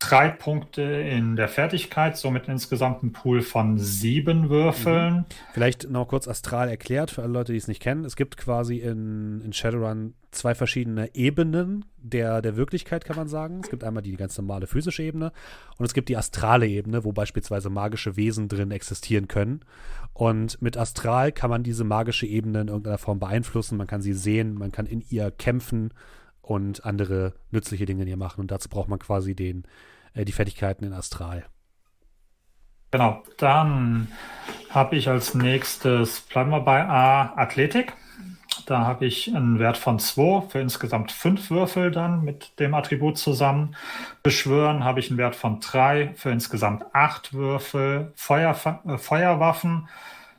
drei 0.09 0.29
Punkte 0.29 0.83
in 0.83 1.37
der 1.37 1.49
Fertigkeit, 1.49 2.17
somit 2.17 2.49
insgesamt 2.49 3.03
ein 3.03 3.13
Pool 3.13 3.43
von 3.43 3.79
sieben 3.79 4.51
Würfeln. 4.51 5.15
Mhm. 5.15 5.25
Vielleicht 5.53 5.91
noch 5.91 6.09
kurz 6.09 6.29
astral 6.29 6.69
erklärt 6.69 7.11
für 7.11 7.23
alle 7.23 7.33
Leute, 7.33 7.53
die 7.53 7.59
es 7.59 7.69
nicht 7.69 7.83
kennen. 7.83 8.05
Es 8.05 8.17
gibt 8.17 8.37
quasi 8.37 8.79
in, 8.79 9.41
in 9.41 9.53
Shadowrun 9.53 10.15
zwei 10.31 10.55
verschiedene 10.55 11.15
Ebenen 11.15 11.85
der, 11.97 12.43
der 12.43 12.57
Wirklichkeit, 12.57 13.05
kann 13.05 13.17
man 13.17 13.29
sagen. 13.29 13.61
Es 13.63 13.71
gibt 13.71 13.85
einmal 13.85 14.03
die 14.03 14.17
ganz 14.17 14.37
normale 14.37 14.67
physische 14.67 15.03
Ebene 15.03 15.33
und 15.79 15.87
es 15.87 15.95
gibt 15.95 16.09
die 16.09 16.17
astrale 16.17 16.67
Ebene, 16.67 17.05
wo 17.05 17.13
beispielsweise 17.13 17.71
magische 17.71 18.17
Wesen 18.17 18.49
drin 18.49 18.71
existieren 18.71 19.29
können. 19.29 19.61
Und 20.13 20.61
mit 20.61 20.77
Astral 20.77 21.33
kann 21.33 21.51
man 21.51 21.63
diese 21.63 21.85
magische 21.85 22.27
Ebene 22.27 22.61
in 22.61 22.69
irgendeiner 22.69 22.99
Form 22.99 23.19
beeinflussen. 23.19 23.79
Man 23.79 23.87
kann 23.87 24.03
sie 24.03 24.13
sehen, 24.13 24.55
man 24.55 24.73
kann 24.73 24.87
in 24.87 25.03
ihr 25.09 25.31
kämpfen 25.31 25.93
und 26.41 26.85
andere 26.85 27.33
nützliche 27.51 27.87
Dinge 27.87 28.03
in 28.03 28.09
ihr 28.09 28.17
machen. 28.17 28.41
Und 28.41 28.51
dazu 28.51 28.69
braucht 28.69 28.89
man 28.89 28.99
quasi 28.99 29.35
den, 29.35 29.65
die 30.15 30.33
Fertigkeiten 30.33 30.85
in 30.85 30.93
Astral. 30.93 31.45
Genau, 32.91 33.25
dann 33.39 34.09
habe 34.71 34.95
ich 34.97 35.09
als 35.09 35.35
nächstes, 35.35 36.21
bleiben 36.21 36.51
wir 36.51 36.61
bei 36.61 36.85
A, 36.85 37.37
Athletik. 37.37 37.95
Da 38.67 38.87
habe 38.87 39.07
ich 39.07 39.35
einen 39.35 39.59
Wert 39.59 39.77
von 39.77 39.99
2 39.99 40.49
für 40.49 40.61
insgesamt 40.61 41.11
5 41.11 41.51
Würfel 41.51 41.91
dann 41.91 42.23
mit 42.23 42.59
dem 42.61 42.73
Attribut 42.75 43.19
zusammen. 43.19 43.75
Beschwören 44.23 44.85
habe 44.85 45.01
ich 45.01 45.11
einen 45.11 45.19
Wert 45.19 45.35
von 45.35 45.59
3 45.59 46.15
für 46.15 46.31
insgesamt 46.31 46.85
8 46.95 47.35
Würfel. 47.35 48.13
Feuer, 48.15 48.57
äh, 48.87 48.97
Feuerwaffen 48.97 49.89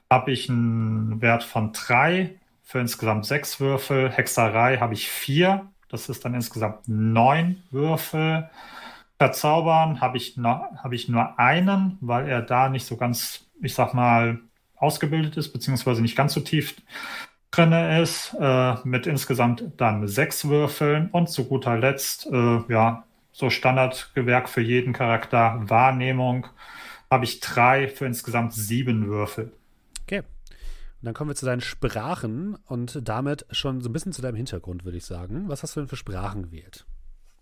habe 0.10 0.32
ich 0.32 0.50
einen 0.50 1.22
Wert 1.22 1.44
von 1.44 1.74
3 1.74 2.40
für 2.64 2.80
insgesamt 2.80 3.26
6 3.26 3.60
Würfel. 3.60 4.10
Hexerei 4.10 4.78
habe 4.78 4.94
ich 4.94 5.10
4 5.10 5.70
das 5.90 6.10
ist 6.10 6.26
dann 6.26 6.34
insgesamt 6.34 6.88
neun 6.88 7.64
Würfel. 7.72 8.50
Verzaubern 9.18 10.02
habe 10.02 10.18
ich, 10.18 10.38
hab 10.38 10.92
ich 10.92 11.08
nur 11.08 11.40
einen, 11.40 11.98
weil 12.02 12.28
er 12.28 12.42
da 12.42 12.70
nicht 12.70 12.86
so 12.86 12.98
ganz, 12.98 13.48
ich 13.62 13.74
sag 13.74 13.94
mal, 13.94 14.40
ausgebildet 14.76 15.38
ist, 15.38 15.54
beziehungsweise 15.54 16.02
nicht 16.02 16.18
ganz 16.18 16.34
so 16.34 16.42
tief 16.42 16.76
drin 17.52 17.72
ist, 17.72 18.36
äh, 18.40 18.76
mit 18.84 19.08
insgesamt 19.08 19.64
dann 19.78 20.08
sechs 20.08 20.48
Würfeln 20.48 21.10
und 21.12 21.30
zu 21.30 21.46
guter 21.46 21.78
Letzt, 21.78 22.28
äh, 22.28 22.60
ja, 22.68 23.06
so 23.32 23.50
Standardgewerk 23.50 24.50
für 24.50 24.62
jeden 24.62 24.94
Charakter, 24.94 25.62
Wahrnehmung, 25.64 26.48
habe 27.10 27.26
ich 27.26 27.40
drei 27.40 27.88
für 27.88 28.06
insgesamt 28.06 28.54
sieben 28.54 29.08
Würfel. 29.08 29.52
Okay. 30.04 30.20
Und 30.20 31.06
dann 31.10 31.14
kommen 31.14 31.30
wir 31.30 31.36
zu 31.36 31.46
deinen 31.46 31.62
Sprachen 31.62 32.58
und 32.66 33.00
damit 33.08 33.46
schon 33.52 33.82
so 33.82 33.90
ein 33.90 33.94
bisschen 33.94 34.12
zu 34.12 34.22
deinem 34.22 34.36
Hintergrund, 34.36 34.86
würde 34.86 34.98
ich 34.98 35.06
sagen. 35.06 35.46
Was 35.48 35.64
hast 35.64 35.76
du 35.76 35.82
denn 35.82 35.90
für 35.90 35.98
Sprachen 35.98 36.44
gewählt? 36.44 36.86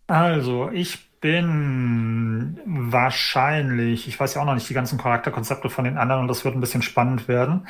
Also, 0.07 0.69
ich 0.69 1.09
bin 1.23 2.59
wahrscheinlich, 2.65 4.09
ich 4.09 4.19
weiß 4.19 4.33
ja 4.33 4.41
auch 4.41 4.45
noch 4.45 4.55
nicht 4.55 4.69
die 4.69 4.73
ganzen 4.73 4.97
Charakterkonzepte 4.97 5.69
von 5.69 5.85
den 5.85 5.97
anderen 5.97 6.23
und 6.23 6.27
das 6.27 6.43
wird 6.43 6.53
ein 6.53 6.59
bisschen 6.59 6.81
spannend 6.81 7.29
werden. 7.29 7.65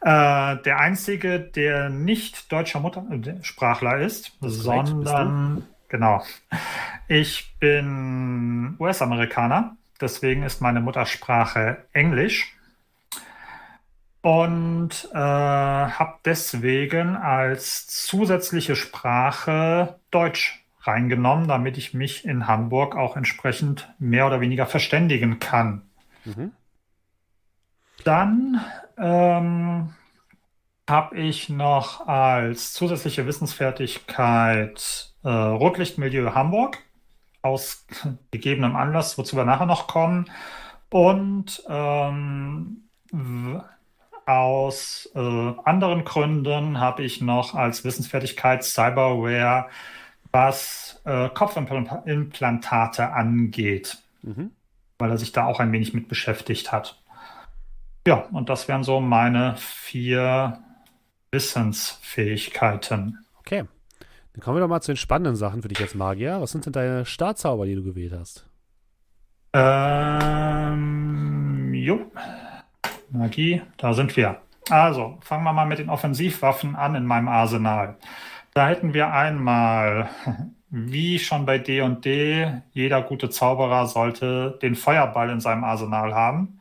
Äh, 0.00 0.56
der 0.56 0.80
einzige, 0.80 1.38
der 1.38 1.88
nicht 1.88 2.50
deutscher 2.50 2.80
Muttersprachler 2.80 3.98
ist, 3.98 4.36
sondern 4.40 5.68
genau. 5.88 6.24
Ich 7.06 7.54
bin 7.60 8.74
US-Amerikaner, 8.80 9.76
deswegen 10.00 10.42
ist 10.42 10.60
meine 10.60 10.80
Muttersprache 10.80 11.84
Englisch 11.92 12.56
und 14.20 15.08
äh, 15.12 15.16
habe 15.16 16.14
deswegen 16.24 17.14
als 17.14 17.86
zusätzliche 17.86 18.74
Sprache 18.74 20.00
Deutsch 20.10 20.65
reingenommen, 20.86 21.48
damit 21.48 21.78
ich 21.78 21.94
mich 21.94 22.24
in 22.24 22.46
Hamburg 22.46 22.96
auch 22.96 23.16
entsprechend 23.16 23.92
mehr 23.98 24.26
oder 24.26 24.40
weniger 24.40 24.66
verständigen 24.66 25.38
kann. 25.38 25.82
Mhm. 26.24 26.52
Dann 28.04 28.60
ähm, 28.98 29.94
habe 30.88 31.16
ich 31.16 31.48
noch 31.48 32.06
als 32.06 32.72
zusätzliche 32.72 33.26
Wissensfertigkeit 33.26 35.12
äh, 35.24 35.28
Rotlichtmilieu 35.28 36.34
Hamburg 36.34 36.78
aus 37.42 37.86
gegebenem 38.30 38.76
Anlass, 38.76 39.18
wozu 39.18 39.36
wir 39.36 39.44
nachher 39.44 39.66
noch 39.66 39.86
kommen. 39.86 40.30
Und 40.90 41.62
ähm, 41.68 42.82
aus 44.24 45.10
äh, 45.14 45.18
anderen 45.64 46.04
Gründen 46.04 46.80
habe 46.80 47.02
ich 47.02 47.20
noch 47.20 47.54
als 47.54 47.84
Wissensfertigkeit 47.84 48.64
Cyberware, 48.64 49.68
was 50.36 51.00
äh, 51.06 51.30
Kopfimplantate 51.30 53.10
angeht, 53.10 53.96
mhm. 54.20 54.50
weil 54.98 55.10
er 55.10 55.16
sich 55.16 55.32
da 55.32 55.46
auch 55.46 55.60
ein 55.60 55.72
wenig 55.72 55.94
mit 55.94 56.08
beschäftigt 56.08 56.72
hat. 56.72 57.02
Ja, 58.06 58.16
und 58.32 58.50
das 58.50 58.68
wären 58.68 58.84
so 58.84 59.00
meine 59.00 59.56
vier 59.56 60.58
Wissensfähigkeiten. 61.32 63.24
Okay. 63.38 63.64
Dann 64.34 64.42
kommen 64.42 64.58
wir 64.58 64.60
doch 64.60 64.68
mal 64.68 64.82
zu 64.82 64.92
den 64.92 64.98
spannenden 64.98 65.36
Sachen 65.36 65.62
für 65.62 65.68
dich 65.68 65.80
als 65.80 65.94
Magier. 65.94 66.38
Was 66.42 66.52
sind 66.52 66.66
denn 66.66 66.74
deine 66.74 67.06
Startzauber, 67.06 67.64
die 67.64 67.74
du 67.74 67.82
gewählt 67.82 68.12
hast? 68.12 68.46
Ähm, 69.54 70.82
jo. 71.72 72.12
Magie, 73.08 73.62
da 73.78 73.94
sind 73.94 74.14
wir. 74.18 74.42
Also, 74.68 75.16
fangen 75.22 75.44
wir 75.44 75.54
mal 75.54 75.64
mit 75.64 75.78
den 75.78 75.88
Offensivwaffen 75.88 76.76
an 76.76 76.94
in 76.94 77.06
meinem 77.06 77.28
Arsenal. 77.28 77.96
Da 78.56 78.68
hätten 78.68 78.94
wir 78.94 79.12
einmal, 79.12 80.08
wie 80.70 81.18
schon 81.18 81.44
bei 81.44 81.58
D&D, 81.58 82.62
jeder 82.72 83.02
gute 83.02 83.28
Zauberer 83.28 83.86
sollte 83.86 84.58
den 84.62 84.74
Feuerball 84.74 85.28
in 85.28 85.40
seinem 85.40 85.62
Arsenal 85.62 86.14
haben. 86.14 86.58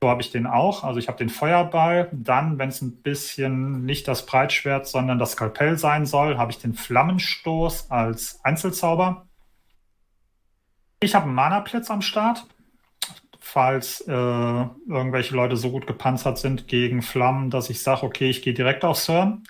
So 0.00 0.08
habe 0.08 0.22
ich 0.22 0.30
den 0.30 0.46
auch. 0.46 0.82
Also 0.82 0.98
ich 0.98 1.08
habe 1.08 1.18
den 1.18 1.28
Feuerball. 1.28 2.08
Dann, 2.10 2.58
wenn 2.58 2.70
es 2.70 2.80
ein 2.80 3.02
bisschen 3.02 3.84
nicht 3.84 4.08
das 4.08 4.24
Breitschwert, 4.24 4.86
sondern 4.86 5.18
das 5.18 5.32
Skalpell 5.32 5.76
sein 5.76 6.06
soll, 6.06 6.38
habe 6.38 6.52
ich 6.52 6.58
den 6.58 6.72
Flammenstoß 6.72 7.90
als 7.90 8.42
Einzelzauber. 8.42 9.26
Ich 11.00 11.14
habe 11.14 11.26
einen 11.26 11.34
Mana-Blitz 11.34 11.90
am 11.90 12.00
Start 12.00 12.46
falls 13.46 14.00
äh, 14.00 14.12
irgendwelche 14.12 15.34
Leute 15.34 15.56
so 15.56 15.70
gut 15.70 15.86
gepanzert 15.86 16.36
sind 16.36 16.66
gegen 16.66 17.00
Flammen, 17.00 17.48
dass 17.48 17.70
ich 17.70 17.80
sage, 17.80 18.02
okay, 18.02 18.28
ich 18.28 18.42
gehe 18.42 18.54
direkt 18.54 18.84
auf 18.84 18.98
CERN. 18.98 19.44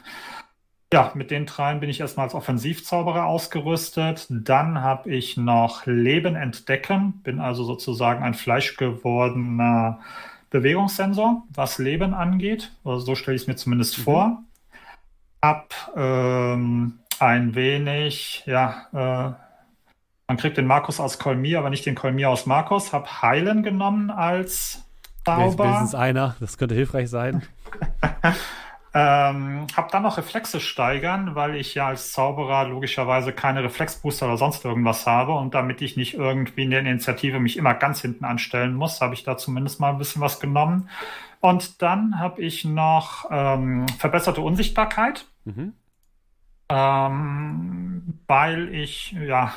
Ja, 0.93 1.11
mit 1.15 1.33
den 1.33 1.47
dreien 1.47 1.81
bin 1.81 1.91
ich 1.91 1.99
erstmal 1.99 2.27
als 2.27 2.35
Offensivzauberer 2.35 3.27
ausgerüstet. 3.27 4.27
Dann 4.31 4.83
habe 4.83 5.11
ich 5.11 5.37
noch 5.37 5.85
Leben 5.87 6.37
entdecken, 6.37 7.21
bin 7.25 7.41
also 7.41 7.65
sozusagen 7.65 8.23
ein 8.23 8.35
fleischgewordener 8.35 9.99
Bewegungssensor, 10.51 11.43
was 11.53 11.79
Leben 11.79 12.15
angeht. 12.15 12.73
Also 12.85 12.99
so 13.01 13.15
stelle 13.17 13.35
ich 13.35 13.43
es 13.43 13.49
mir 13.49 13.57
zumindest 13.57 13.99
mhm. 13.99 14.03
vor. 14.03 14.43
Hab 15.43 15.75
ähm, 15.97 17.01
ein 17.19 17.55
wenig, 17.57 18.45
ja, 18.47 18.87
äh, 18.93 19.47
man 20.29 20.37
kriegt 20.37 20.57
den 20.57 20.67
Markus 20.67 21.01
aus 21.01 21.19
Kolmir, 21.19 21.59
aber 21.59 21.71
nicht 21.71 21.85
den 21.85 21.95
Kolmir 21.97 22.31
aus 22.31 22.47
Markus. 22.47 22.93
Hab 22.93 23.23
Heilen 23.23 23.65
genommen 23.65 24.11
als 24.11 24.85
Zauber. 25.25 25.65
Wenigstens 25.65 25.95
einer, 25.97 26.37
das 26.39 26.59
könnte 26.59 26.77
hilfreich 26.77 27.11
sein. 27.11 27.43
ähm, 28.99 29.67
hab 29.77 29.91
dann 29.91 30.05
noch 30.05 30.17
Reflexe 30.17 30.59
steigern, 30.59 31.35
weil 31.35 31.55
ich 31.57 31.75
ja 31.75 31.89
als 31.89 32.13
Zauberer 32.13 32.67
logischerweise 32.67 33.35
keine 33.35 33.63
Reflexbooster 33.63 34.25
oder 34.25 34.39
sonst 34.39 34.65
irgendwas 34.65 35.07
habe 35.07 35.33
und 35.35 35.55
damit 35.55 35.83
ich 35.83 35.99
nicht 35.99 36.15
irgendwie 36.15 36.63
in 36.63 36.71
der 36.71 36.81
Initiative 36.81 37.39
mich 37.39 37.59
immer 37.59 37.75
ganz 37.75 38.01
hinten 38.01 38.25
anstellen 38.25 38.75
muss, 38.75 39.03
habe 39.03 39.13
ich 39.13 39.23
da 39.23 39.37
zumindest 39.37 39.81
mal 39.81 39.91
ein 39.91 39.99
bisschen 39.99 40.23
was 40.23 40.41
genommen. 40.41 40.89
Und 41.41 41.83
dann 41.83 42.19
habe 42.19 42.41
ich 42.41 42.65
noch 42.65 43.27
ähm, 43.31 43.87
verbesserte 43.99 44.41
Unsichtbarkeit, 44.41 45.27
mhm. 45.45 45.75
ähm, 46.71 48.19
weil 48.27 48.75
ich 48.75 49.13
ja 49.13 49.53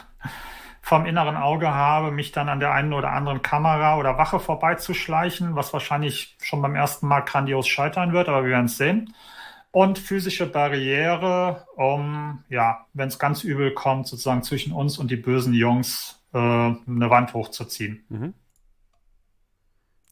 vom 0.89 1.05
inneren 1.05 1.37
Auge 1.37 1.71
habe, 1.71 2.09
mich 2.09 2.31
dann 2.31 2.49
an 2.49 2.59
der 2.59 2.71
einen 2.73 2.93
oder 2.93 3.11
anderen 3.11 3.43
Kamera 3.43 3.99
oder 3.99 4.17
Wache 4.17 4.39
vorbeizuschleichen, 4.39 5.55
was 5.55 5.71
wahrscheinlich 5.71 6.35
schon 6.41 6.63
beim 6.63 6.73
ersten 6.73 7.07
Mal 7.07 7.21
grandios 7.21 7.67
scheitern 7.67 8.11
wird, 8.11 8.27
aber 8.27 8.43
wir 8.43 8.53
werden 8.53 8.65
es 8.65 8.77
sehen. 8.77 9.13
Und 9.69 9.99
physische 9.99 10.47
Barriere, 10.47 11.67
um, 11.75 12.43
ja, 12.49 12.87
wenn 12.93 13.07
es 13.07 13.19
ganz 13.19 13.43
übel 13.43 13.71
kommt, 13.75 14.07
sozusagen 14.07 14.41
zwischen 14.41 14.73
uns 14.73 14.97
und 14.97 15.11
die 15.11 15.15
bösen 15.15 15.53
Jungs 15.53 16.23
äh, 16.33 16.39
eine 16.39 17.09
Wand 17.11 17.35
hochzuziehen. 17.35 18.03
Mhm. 18.09 18.33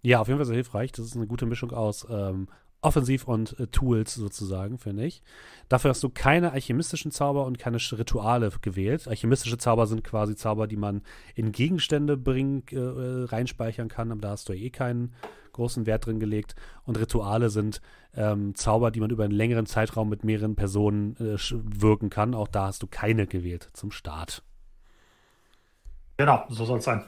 Ja, 0.03 0.19
auf 0.19 0.27
jeden 0.27 0.37
Fall 0.37 0.45
sehr 0.45 0.57
hilfreich. 0.57 0.91
Das 0.91 1.07
ist 1.07 1.15
eine 1.15 1.25
gute 1.25 1.47
Mischung 1.47 1.71
aus 1.71 2.05
ähm, 2.07 2.49
Offensiv 2.81 3.27
und 3.27 3.59
äh, 3.59 3.67
Tools 3.67 4.13
sozusagen, 4.13 4.77
finde 4.77 5.05
ich. 5.05 5.23
Dafür 5.67 5.89
hast 5.89 6.03
du 6.03 6.09
keine 6.09 6.51
alchemistischen 6.51 7.11
Zauber 7.11 7.45
und 7.45 7.57
keine 7.57 7.77
Rituale 7.77 8.51
gewählt. 8.61 9.07
Alchemistische 9.07 9.57
Zauber 9.57 9.87
sind 9.87 10.03
quasi 10.03 10.35
Zauber, 10.35 10.67
die 10.67 10.77
man 10.77 11.01
in 11.35 11.51
Gegenstände 11.51 12.17
bringen, 12.17 12.63
äh, 12.71 12.75
äh, 12.75 13.25
reinspeichern 13.25 13.87
kann, 13.87 14.11
aber 14.11 14.21
da 14.21 14.29
hast 14.29 14.47
du 14.49 14.53
eh 14.53 14.69
keinen 14.69 15.13
großen 15.53 15.87
Wert 15.87 16.05
drin 16.05 16.19
gelegt. 16.19 16.55
Und 16.83 16.99
Rituale 16.99 17.49
sind 17.49 17.81
ähm, 18.15 18.53
Zauber, 18.53 18.91
die 18.91 18.99
man 18.99 19.09
über 19.09 19.23
einen 19.23 19.33
längeren 19.33 19.65
Zeitraum 19.65 20.07
mit 20.07 20.23
mehreren 20.23 20.55
Personen 20.55 21.17
äh, 21.17 21.37
wirken 21.51 22.09
kann. 22.11 22.35
Auch 22.35 22.47
da 22.47 22.67
hast 22.67 22.83
du 22.83 22.87
keine 22.87 23.25
gewählt 23.25 23.69
zum 23.73 23.91
Start. 23.91 24.43
Genau, 26.17 26.45
so 26.49 26.65
soll 26.65 26.79
es 26.79 26.85
sein. 26.85 27.03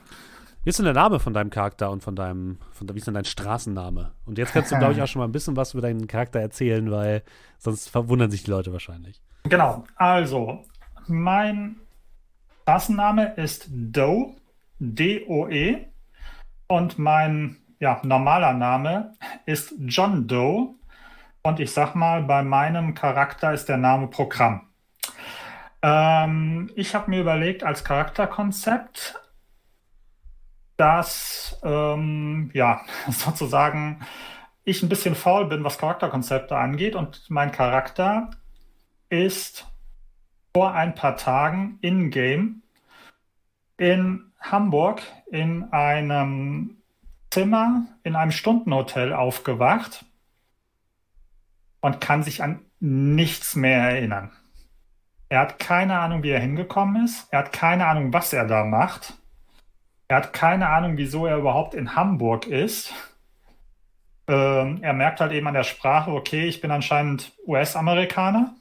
Wie 0.63 0.70
ist 0.70 0.78
denn 0.78 0.86
der 0.86 0.94
Name 0.94 1.20
von 1.20 1.34
deinem 1.34 1.50
Charakter 1.50 1.89
und 1.89 2.04
von 2.04 2.16
deinem, 2.16 2.58
von, 2.72 2.89
wie 2.94 2.98
ist 2.98 3.08
denn 3.08 3.13
dein 3.13 3.25
Straßenname? 3.25 4.12
Und 4.25 4.38
jetzt 4.38 4.51
kannst 4.51 4.72
du, 4.72 4.78
glaube 4.78 4.94
ich, 4.94 5.01
auch 5.01 5.08
schon 5.08 5.22
mal 5.22 5.28
ein 5.28 5.32
bisschen 5.32 5.56
was 5.56 5.74
über 5.74 5.82
deinen 5.82 6.08
Charakter 6.08 6.39
erzählen, 6.39 6.92
weil 6.92 7.24
sonst 7.58 7.89
verwundern 7.89 8.30
sich 8.30 8.44
die 8.44 8.51
Leute 8.51 8.74
wahrscheinlich. 8.74 9.22
Genau, 9.44 9.86
also 9.96 10.66
mein 11.08 11.78
Straßenname 12.63 13.36
ist 13.36 13.70
Doe, 13.72 14.36
D-O-E. 14.80 15.86
Und 16.68 17.00
mein 17.00 17.58
ja, 17.80 18.01
normaler 18.04 18.54
Name 18.54 19.13
ist 19.46 19.74
John 19.80 20.28
Doe. 20.28 20.75
Und 21.42 21.60
ich 21.62 21.72
sag 21.72 21.96
mal, 21.96 22.24
bei 22.24 22.43
meinem 22.43 22.93
Charakter 22.93 23.54
ist 23.54 23.69
der 23.69 23.78
Name 23.78 24.08
Programm. 24.08 24.67
Ähm, 25.82 26.69
ich 26.76 26.93
habe 26.93 27.10
mir 27.10 27.22
überlegt, 27.22 27.63
als 27.63 27.86
Charakterkonzept 27.86 29.19
dass 30.80 31.60
ähm, 31.63 32.52
ja 32.54 32.82
sozusagen 33.10 34.00
ich 34.63 34.82
ein 34.82 34.89
bisschen 34.89 35.15
faul 35.15 35.46
bin, 35.48 35.63
was 35.63 35.78
Charakterkonzepte 35.78 36.56
angeht 36.56 36.96
und 36.96 37.30
mein 37.30 37.52
Charakter 37.52 38.30
ist 39.10 39.68
vor 40.54 40.74
ein 40.74 40.96
paar 40.96 41.18
Tagen 41.18 41.80
in-game 41.82 42.62
in 43.78 44.32
Hamburg 44.39 45.02
in 45.32 45.72
einem 45.74 46.78
Zimmer 47.30 47.88
in 48.04 48.15
einem 48.15 48.32
Stundenhotel 48.32 49.13
aufgewacht 49.13 50.06
und 51.82 52.00
kann 52.00 52.24
sich 52.24 52.42
an 52.42 52.62
nichts 52.80 53.56
mehr 53.56 53.80
erinnern. 53.80 54.32
Er 55.28 55.42
hat 55.42 55.60
keine 55.60 56.00
Ahnung, 56.00 56.24
wie 56.24 56.30
er 56.30 56.39
hingekommen 56.39 57.04
ist. 57.04 57.28
Er 57.32 57.39
hat 57.39 57.54
keine 57.54 57.86
Ahnung, 57.86 58.13
was 58.13 58.34
er 58.34 58.48
da 58.48 58.63
macht. 58.63 59.13
Er 60.10 60.17
hat 60.17 60.34
keine 60.34 60.69
Ahnung, 60.69 60.98
wieso 60.98 61.28
er 61.28 61.38
überhaupt 61.38 61.76
in 61.76 61.95
Hamburg 61.95 62.48
ist. 62.48 62.91
Ähm, 64.28 64.80
er 64.82 64.93
merkt 64.93 65.22
halt 65.22 65.32
eben 65.32 65.48
an 65.48 65.54
der 65.54 65.63
Sprache, 65.63 66.12
okay, 66.12 66.48
ich 66.48 66.62
bin 66.62 66.72
anscheinend 66.72 67.32
US-Amerikaner. 67.45 68.56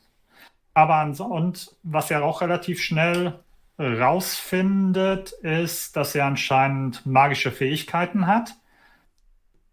Aber 0.74 1.02
und 1.02 1.74
was 1.82 2.10
er 2.10 2.22
auch 2.22 2.42
relativ 2.42 2.82
schnell 2.82 3.40
rausfindet, 3.78 5.32
ist, 5.32 5.96
dass 5.96 6.14
er 6.14 6.26
anscheinend 6.26 7.06
magische 7.06 7.50
Fähigkeiten 7.50 8.26
hat. 8.26 8.54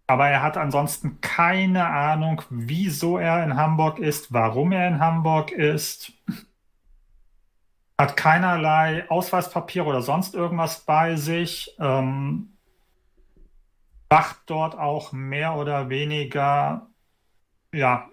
Aber 0.07 0.29
er 0.29 0.41
hat 0.41 0.55
ansonsten 0.55 1.19
keine 1.19 1.87
Ahnung, 1.87 2.41
wieso 2.49 3.17
er 3.17 3.43
in 3.43 3.57
Hamburg 3.57 3.99
ist, 3.99 4.31
warum 4.31 4.71
er 4.71 4.87
in 4.87 4.99
Hamburg 4.99 5.51
ist 5.51 6.13
hat 7.97 8.17
keinerlei 8.17 9.09
Ausweispapier 9.09 9.85
oder 9.85 10.01
sonst 10.01 10.35
irgendwas 10.35 10.81
bei 10.81 11.15
sich, 11.15 11.75
ähm, 11.79 12.57
wacht 14.09 14.37
dort 14.47 14.77
auch 14.77 15.11
mehr 15.11 15.55
oder 15.55 15.89
weniger, 15.89 16.87
ja, 17.73 18.09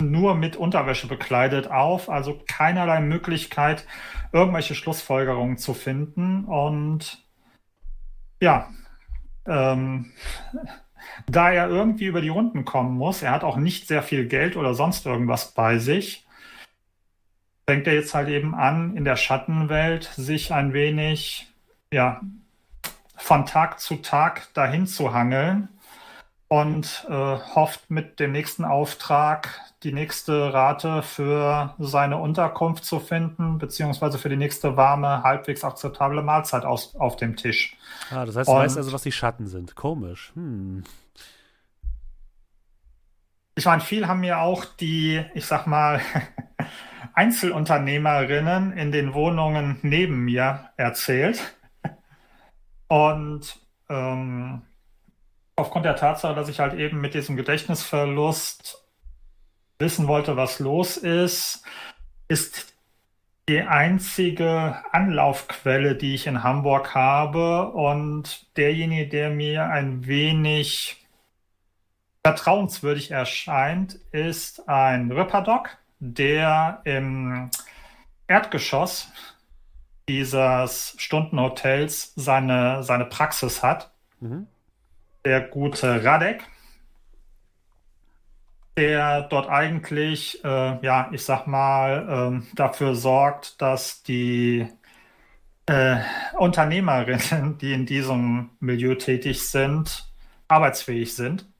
nur 0.00 0.34
mit 0.34 0.56
Unterwäsche 0.56 1.06
bekleidet 1.06 1.70
auf, 1.70 2.10
also 2.10 2.40
keinerlei 2.48 3.00
Möglichkeit, 3.00 3.86
irgendwelche 4.32 4.74
Schlussfolgerungen 4.74 5.58
zu 5.58 5.74
finden. 5.74 6.44
Und 6.44 7.24
ja, 8.40 8.68
ähm, 9.46 10.12
da 11.26 11.52
er 11.52 11.68
irgendwie 11.68 12.06
über 12.06 12.20
die 12.20 12.28
Runden 12.28 12.64
kommen 12.64 12.96
muss, 12.96 13.22
er 13.22 13.30
hat 13.30 13.44
auch 13.44 13.56
nicht 13.56 13.86
sehr 13.86 14.02
viel 14.02 14.26
Geld 14.26 14.56
oder 14.56 14.74
sonst 14.74 15.06
irgendwas 15.06 15.52
bei 15.52 15.78
sich, 15.78 16.21
fängt 17.72 17.86
er 17.86 17.94
jetzt 17.94 18.12
halt 18.12 18.28
eben 18.28 18.54
an, 18.54 18.98
in 18.98 19.04
der 19.06 19.16
Schattenwelt 19.16 20.04
sich 20.04 20.52
ein 20.52 20.74
wenig, 20.74 21.46
ja, 21.90 22.20
von 23.16 23.46
Tag 23.46 23.80
zu 23.80 23.96
Tag 23.96 24.52
dahin 24.52 24.86
zu 24.86 25.14
hangeln 25.14 25.68
und 26.48 27.06
äh, 27.08 27.14
hofft 27.14 27.90
mit 27.90 28.20
dem 28.20 28.32
nächsten 28.32 28.66
Auftrag 28.66 29.58
die 29.84 29.92
nächste 29.94 30.52
Rate 30.52 31.02
für 31.02 31.74
seine 31.78 32.18
Unterkunft 32.18 32.84
zu 32.84 33.00
finden, 33.00 33.56
beziehungsweise 33.56 34.18
für 34.18 34.28
die 34.28 34.36
nächste 34.36 34.76
warme, 34.76 35.22
halbwegs 35.22 35.64
akzeptable 35.64 36.20
Mahlzeit 36.20 36.66
aus, 36.66 36.94
auf 36.96 37.16
dem 37.16 37.36
Tisch. 37.36 37.74
Ah, 38.10 38.26
das 38.26 38.36
heißt, 38.36 38.50
du 38.50 38.52
weißt 38.52 38.76
also, 38.76 38.92
was 38.92 39.02
die 39.02 39.12
Schatten 39.12 39.46
sind. 39.46 39.76
Komisch. 39.76 40.30
Hm. 40.34 40.84
Ich 43.54 43.64
meine, 43.64 43.80
viel 43.80 44.06
haben 44.06 44.20
mir 44.20 44.40
auch 44.40 44.66
die, 44.66 45.24
ich 45.32 45.46
sag 45.46 45.66
mal, 45.66 46.02
Einzelunternehmerinnen 47.14 48.72
in 48.72 48.92
den 48.92 49.14
Wohnungen 49.14 49.78
neben 49.82 50.24
mir 50.24 50.70
erzählt. 50.76 51.54
Und 52.88 53.58
ähm, 53.88 54.62
aufgrund 55.56 55.84
der 55.84 55.96
Tatsache, 55.96 56.34
dass 56.34 56.48
ich 56.48 56.60
halt 56.60 56.74
eben 56.74 57.00
mit 57.00 57.14
diesem 57.14 57.36
Gedächtnisverlust 57.36 58.82
wissen 59.78 60.08
wollte, 60.08 60.36
was 60.36 60.58
los 60.58 60.96
ist, 60.96 61.64
ist 62.28 62.74
die 63.48 63.62
einzige 63.62 64.82
Anlaufquelle, 64.92 65.96
die 65.96 66.14
ich 66.14 66.26
in 66.26 66.42
Hamburg 66.42 66.94
habe 66.94 67.72
und 67.72 68.56
derjenige, 68.56 69.08
der 69.08 69.30
mir 69.30 69.66
ein 69.66 70.06
wenig 70.06 71.04
vertrauenswürdig 72.24 73.10
erscheint, 73.10 73.94
ist 74.12 74.68
ein 74.68 75.10
Ripperdoc 75.10 75.76
der 76.04 76.80
im 76.82 77.48
Erdgeschoss 78.26 79.08
dieses 80.08 80.96
Stundenhotels 80.98 82.12
seine, 82.16 82.82
seine 82.82 83.04
Praxis 83.04 83.62
hat. 83.62 83.92
Mhm. 84.18 84.48
Der 85.24 85.42
gute 85.42 86.04
Radek, 86.04 86.42
der 88.76 89.22
dort 89.22 89.48
eigentlich, 89.48 90.44
äh, 90.44 90.84
ja, 90.84 91.08
ich 91.12 91.24
sag 91.24 91.46
mal, 91.46 92.42
äh, 92.42 92.54
dafür 92.56 92.96
sorgt, 92.96 93.62
dass 93.62 94.02
die 94.02 94.66
äh, 95.66 95.98
Unternehmerinnen, 96.36 97.58
die 97.60 97.74
in 97.74 97.86
diesem 97.86 98.50
Milieu 98.58 98.96
tätig 98.96 99.48
sind, 99.48 100.12
arbeitsfähig 100.48 101.14
sind 101.14 101.51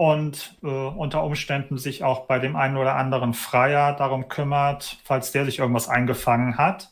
und 0.00 0.56
äh, 0.62 0.66
unter 0.66 1.22
Umständen 1.24 1.76
sich 1.76 2.04
auch 2.04 2.20
bei 2.20 2.38
dem 2.38 2.56
einen 2.56 2.78
oder 2.78 2.96
anderen 2.96 3.34
Freier 3.34 3.92
darum 3.92 4.28
kümmert, 4.28 4.96
falls 5.04 5.30
der 5.30 5.44
sich 5.44 5.58
irgendwas 5.58 5.90
eingefangen 5.90 6.56
hat. 6.56 6.90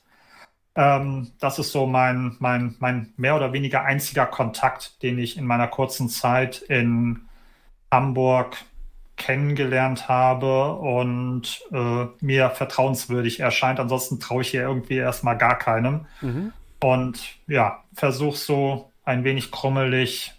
Ähm, 0.74 1.32
das 1.40 1.58
ist 1.58 1.72
so 1.72 1.86
mein, 1.86 2.36
mein, 2.38 2.76
mein 2.80 3.14
mehr 3.16 3.34
oder 3.34 3.54
weniger 3.54 3.82
einziger 3.82 4.26
Kontakt, 4.26 5.02
den 5.02 5.18
ich 5.18 5.38
in 5.38 5.46
meiner 5.46 5.68
kurzen 5.68 6.10
Zeit 6.10 6.58
in 6.58 7.20
Hamburg 7.90 8.58
kennengelernt 9.16 10.10
habe 10.10 10.74
und 10.74 11.62
äh, 11.72 12.08
mir 12.20 12.50
vertrauenswürdig 12.50 13.40
erscheint. 13.40 13.80
Ansonsten 13.80 14.20
traue 14.20 14.42
ich 14.42 14.50
hier 14.50 14.64
irgendwie 14.64 14.98
erstmal 14.98 15.38
gar 15.38 15.56
keinem. 15.56 16.04
Mhm. 16.20 16.52
Und 16.78 17.38
ja, 17.46 17.84
versuche 17.94 18.36
so 18.36 18.92
ein 19.06 19.24
wenig 19.24 19.50
krummelig 19.50 20.34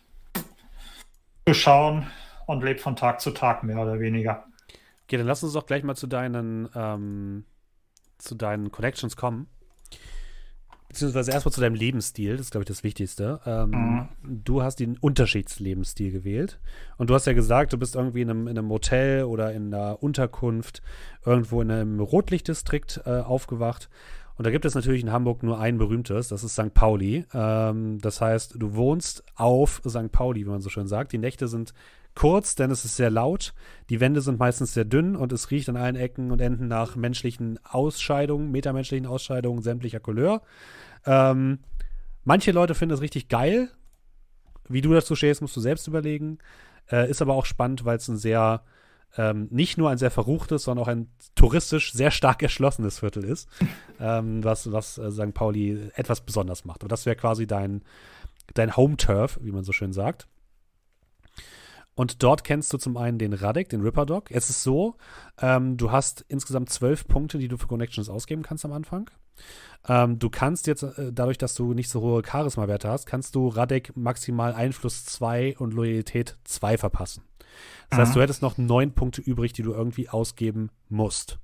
zu 1.48 1.56
schauen 1.56 2.06
und 2.50 2.64
lebt 2.64 2.82
von 2.82 2.96
Tag 2.96 3.22
zu 3.22 3.30
Tag 3.30 3.64
mehr 3.64 3.80
oder 3.80 4.00
weniger. 4.00 4.44
Okay, 5.04 5.18
dann 5.18 5.28
lass 5.28 5.44
uns 5.44 5.54
doch 5.54 5.68
gleich 5.68 5.84
mal 5.84 5.96
zu 5.96 6.08
deinen, 6.08 6.68
ähm, 6.74 7.46
zu 8.18 8.34
deinen 8.34 8.72
Connections 8.72 9.16
kommen. 9.16 9.46
Beziehungsweise 10.88 11.32
erstmal 11.32 11.54
zu 11.54 11.62
deinem 11.62 11.76
Lebensstil, 11.76 12.32
das 12.32 12.48
ist, 12.48 12.52
glaube 12.52 12.64
ich, 12.64 12.68
das 12.68 12.84
Wichtigste. 12.84 13.40
Ähm, 13.46 13.70
mhm. 13.70 14.08
Du 14.44 14.64
hast 14.64 14.80
den 14.80 14.98
Unterschiedslebensstil 14.98 16.12
gewählt. 16.12 16.60
Und 16.98 17.12
du 17.12 17.14
hast 17.14 17.28
ja 17.28 17.34
gesagt, 17.34 17.72
du 17.72 17.78
bist 17.78 17.94
irgendwie 17.94 18.22
in 18.22 18.32
einem, 18.32 18.48
in 18.48 18.58
einem 18.58 18.72
Hotel 18.72 19.26
oder 19.26 19.54
in 19.54 19.72
einer 19.72 20.02
Unterkunft 20.02 20.82
irgendwo 21.24 21.62
in 21.62 21.70
einem 21.70 22.00
Rotlichtdistrikt 22.00 23.02
äh, 23.06 23.20
aufgewacht. 23.20 23.90
Und 24.38 24.48
da 24.48 24.50
gibt 24.50 24.66
es 24.66 24.74
natürlich 24.74 25.04
in 25.04 25.12
Hamburg 25.12 25.44
nur 25.44 25.60
ein 25.60 25.78
berühmtes, 25.78 26.30
das 26.30 26.44
ist 26.44 26.54
St. 26.54 26.74
Pauli. 26.74 27.26
Ähm, 27.32 28.00
das 28.00 28.22
heißt, 28.22 28.56
du 28.58 28.74
wohnst 28.74 29.24
auf 29.36 29.84
St. 29.88 30.12
Pauli, 30.12 30.48
wie 30.48 30.50
man 30.50 30.62
so 30.62 30.70
schön 30.70 30.88
sagt. 30.88 31.12
Die 31.12 31.20
Nächte 31.20 31.48
sind 31.48 31.76
kurz, 32.16 32.56
denn 32.56 32.72
es 32.72 32.86
ist 32.86 32.96
sehr 32.96 33.10
laut. 33.10 33.54
Die 33.90 34.00
Wände 34.00 34.22
sind 34.22 34.40
meistens 34.40 34.74
sehr 34.74 34.86
dünn 34.86 35.16
und 35.16 35.32
es 35.32 35.52
riecht 35.52 35.70
an 35.70 35.78
allen 35.78 35.96
Ecken 35.96 36.32
und 36.32 36.42
Enden 36.42 36.68
nach 36.68 36.96
menschlichen 36.96 37.60
Ausscheidungen, 37.64 38.52
metamenschlichen 38.52 39.08
Ausscheidungen 39.08 39.62
sämtlicher 39.62 40.00
Couleur. 40.00 40.42
Ähm, 41.06 41.60
manche 42.24 42.52
Leute 42.52 42.76
finden 42.76 42.96
es 42.96 43.02
richtig 43.02 43.30
geil. 43.30 43.70
Wie 44.68 44.82
du 44.82 44.94
dazu 44.94 45.16
stehst, 45.16 45.42
musst 45.42 45.56
du 45.56 45.62
selbst 45.62 45.88
überlegen. 45.88 46.40
Äh, 46.92 47.10
ist 47.10 47.22
aber 47.22 47.34
auch 47.34 47.46
spannend, 47.46 47.86
weil 47.86 47.98
es 47.98 48.08
ein 48.08 48.18
sehr 48.18 48.64
ähm, 49.18 49.48
nicht 49.50 49.78
nur 49.78 49.90
ein 49.90 49.98
sehr 49.98 50.12
verruchtes, 50.12 50.64
sondern 50.64 50.84
auch 50.84 50.88
ein 50.88 51.10
touristisch 51.36 51.94
sehr 51.94 52.12
stark 52.12 52.44
erschlossenes 52.44 53.00
Viertel 53.00 53.24
ist, 53.24 53.50
ähm, 54.00 54.44
was, 54.44 54.72
was 54.72 54.98
äh, 54.98 55.12
St. 55.12 55.34
Pauli 55.34 55.90
etwas 55.96 56.22
besonders 56.22 56.66
macht. 56.66 56.82
Aber 56.82 56.90
das 56.90 57.06
wäre 57.06 57.16
quasi 57.16 57.48
dein, 57.48 57.82
dein 58.54 58.76
Home-Turf, 58.76 59.40
wie 59.42 59.52
man 59.52 59.64
so 59.64 59.72
schön 59.72 59.94
sagt. 59.94 60.28
Und 62.00 62.24
dort 62.24 62.46
kennst 62.46 62.72
du 62.72 62.78
zum 62.78 62.96
einen 62.96 63.18
den 63.18 63.34
Radek, 63.34 63.68
den 63.68 63.82
Ripper 63.82 64.06
Dog. 64.06 64.32
Es 64.32 64.50
ist 64.50 64.64
so, 64.64 64.96
ähm, 65.42 65.76
du 65.76 65.92
hast 65.92 66.24
insgesamt 66.30 66.70
zwölf 66.70 67.06
Punkte, 67.06 67.40
die 67.40 67.50
du 67.50 67.58
für 67.58 67.68
Connections 67.68 68.08
ausgeben 68.08 68.42
kannst 68.42 68.64
am 68.64 68.72
Anfang. 68.72 69.12
Ähm, 69.86 70.18
du 70.18 70.30
kannst 70.30 70.68
jetzt, 70.68 70.84
äh, 70.84 71.12
dadurch, 71.12 71.38
dass 71.38 71.56
du 71.56 71.74
nicht 71.74 71.90
so 71.90 72.00
hohe 72.00 72.24
Charisma-Werte 72.26 72.88
hast, 72.88 73.06
kannst 73.06 73.36
du 73.36 73.50
Radek 73.50 73.98
maximal 73.98 74.54
Einfluss 74.54 75.04
2 75.04 75.58
und 75.58 75.74
Loyalität 75.74 76.38
2 76.46 76.78
verpassen. 76.78 77.24
Das 77.90 78.00
heißt, 78.00 78.16
du 78.16 78.22
hättest 78.22 78.42
noch 78.42 78.58
neun 78.58 78.94
Punkte 78.94 79.20
übrig, 79.20 79.52
die 79.52 79.64
du 79.64 79.74
irgendwie 79.74 80.08
ausgeben 80.08 80.70
musst. 80.88 81.38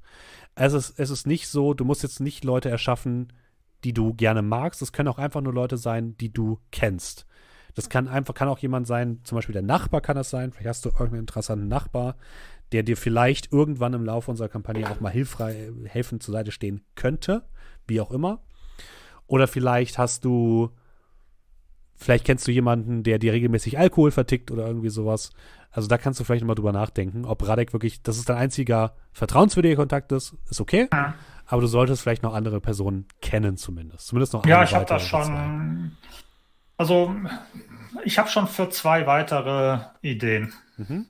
Es 0.56 0.72
ist, 0.72 0.98
es 0.98 1.10
ist 1.10 1.28
nicht 1.28 1.50
so, 1.50 1.74
du 1.74 1.84
musst 1.84 2.02
jetzt 2.02 2.22
nicht 2.22 2.46
Leute 2.46 2.70
erschaffen, 2.70 3.34
die 3.84 3.92
du 3.92 4.14
gerne 4.14 4.42
magst. 4.42 4.82
Es 4.82 4.94
können 4.94 5.10
auch 5.10 5.18
einfach 5.18 5.42
nur 5.42 5.54
Leute 5.54 5.76
sein, 5.76 6.16
die 6.16 6.32
du 6.32 6.60
kennst. 6.72 7.26
Das 7.76 7.90
kann 7.90 8.08
einfach, 8.08 8.34
kann 8.34 8.48
auch 8.48 8.60
jemand 8.60 8.88
sein, 8.88 9.20
zum 9.24 9.36
Beispiel 9.38 9.54
der 9.54 9.62
Nachbar 9.62 10.02
kann 10.02 10.16
das 10.16 10.30
sein. 10.30 10.52
Vielleicht 10.52 10.70
hast 10.70 10.86
du 10.86 10.90
irgendeinen 10.90 11.22
interessanten 11.22 11.68
Nachbar, 11.68 12.16
der 12.72 12.84
dir 12.84 12.98
vielleicht 12.98 13.52
irgendwann 13.52 13.94
im 13.94 14.06
Laufe 14.06 14.32
unserer 14.32 14.50
Kampagne 14.50 14.90
auch 14.90 15.02
mal 15.02 15.12
hilfreich, 15.12 15.58
helfen 15.86 16.20
zur 16.20 16.32
Seite 16.32 16.52
stehen 16.52 16.82
könnte. 16.96 17.44
Wie 17.88 18.02
auch 18.02 18.12
immer. 18.12 18.40
Oder 19.28 19.48
vielleicht 19.48 19.98
hast 19.98 20.24
du, 20.26 20.70
vielleicht 21.96 22.26
kennst 22.26 22.48
du 22.48 22.52
jemanden, 22.52 23.04
der 23.04 23.20
dir 23.20 23.34
regelmäßig 23.34 23.78
Alkohol 23.78 24.12
vertickt 24.12 24.52
oder 24.52 24.66
irgendwie 24.68 24.90
sowas. 24.90 25.32
Also 25.70 25.90
da 25.90 25.98
kannst 25.98 26.20
du 26.20 26.24
vielleicht 26.24 26.46
mal 26.46 26.56
drüber 26.56 26.72
nachdenken, 26.72 27.26
ob 27.26 27.46
Radek 27.46 27.74
wirklich, 27.74 28.02
das 28.02 28.18
ist 28.18 28.30
dein 28.30 28.38
einziger 28.38 28.96
vertrauenswürdiger 29.12 29.76
Kontakt 29.76 30.12
ist, 30.14 30.36
ist 30.50 30.62
okay. 30.62 30.88
Ja. 30.94 31.16
Aber 31.46 31.62
du 31.62 31.68
solltest 31.68 32.02
vielleicht 32.02 32.24
noch 32.24 32.34
andere 32.34 32.62
Personen 32.62 33.06
kennen 33.22 33.58
zumindest. 33.58 34.08
Zumindest 34.08 34.34
noch 34.34 34.46
Ja, 34.46 34.64
ich 34.64 34.74
habe 34.74 34.86
das 34.86 35.06
schon. 35.06 35.24
Zwei. 35.26 35.92
Also 36.78 37.16
ich 38.04 38.18
habe 38.18 38.30
schon 38.30 38.48
für 38.48 38.70
zwei 38.70 39.08
weitere 39.08 39.80
Ideen. 40.02 40.54
Mhm. 40.78 41.08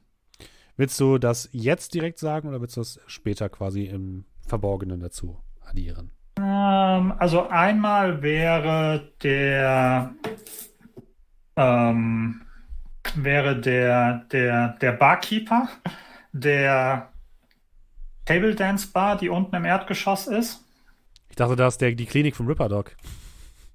Willst 0.78 1.00
du 1.00 1.18
das 1.18 1.50
jetzt 1.52 1.94
direkt 1.94 2.20
sagen 2.20 2.50
oder 2.50 2.62
willst 2.62 2.76
du 2.76 2.82
das 2.82 3.00
später 3.08 3.50
quasi 3.50 3.86
im 3.86 4.26
Verborgenen 4.46 5.00
dazu 5.00 5.40
addieren? 5.66 6.12
Ähm, 6.38 7.14
also 7.18 7.48
einmal 7.48 8.22
wäre 8.22 9.14
der 9.24 10.14
ähm, 11.56 12.42
wäre 13.16 13.60
der, 13.60 14.26
der, 14.32 14.70
der 14.82 14.92
Barkeeper 14.92 15.70
der 16.34 17.10
Table 18.26 18.56
Dance 18.56 18.88
Bar, 18.92 19.18
die 19.18 19.30
unten 19.30 19.56
im 19.56 19.66
Erdgeschoss 19.66 20.28
ist. 20.28 20.64
Ich 21.30 21.36
dachte, 21.36 21.56
das 21.56 21.76
ist 21.76 21.82
der, 21.82 21.92
die 21.92 22.06
Klinik 22.06 22.36
vom 22.36 22.48
Ripper 22.48 22.70
Dog. 22.70 22.96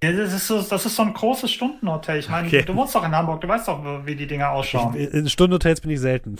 Das, 0.00 0.32
ist 0.32 0.46
so, 0.46 0.62
das 0.62 0.86
ist 0.86 0.96
so 0.96 1.02
ein 1.02 1.12
großes 1.12 1.50
Stundenhotel. 1.50 2.18
Ich 2.18 2.28
meine, 2.28 2.46
okay. 2.46 2.62
du 2.62 2.74
wohnst 2.74 2.94
doch 2.94 3.04
in 3.04 3.14
Hamburg, 3.14 3.42
du 3.42 3.48
weißt 3.48 3.68
doch, 3.68 4.06
wie 4.06 4.16
die 4.16 4.26
Dinger 4.26 4.50
ausschauen. 4.50 4.94
Ich, 4.96 5.12
in 5.12 5.28
Stundenhotels 5.28 5.80
bin 5.80 5.90
ich 5.90 6.00
selten. 6.00 6.36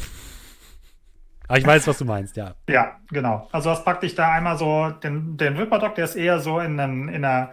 Aber 1.47 1.59
ich 1.59 1.67
weiß, 1.67 1.87
was 1.89 1.99
du 1.99 2.05
meinst, 2.05 2.37
ja. 2.37 2.55
Ja, 2.69 2.97
genau. 3.11 3.49
Also 3.53 3.71
das 3.71 3.85
praktisch 3.85 4.15
da 4.15 4.33
einmal 4.33 4.57
so, 4.57 4.91
den, 5.03 5.37
den 5.37 5.57
Ripper 5.57 5.79
Dog, 5.81 5.97
der 5.97 6.05
ist 6.05 6.15
eher 6.15 6.39
so 6.39 6.61
in, 6.61 6.79
einem, 6.79 7.09
in 7.09 7.25
einer 7.25 7.51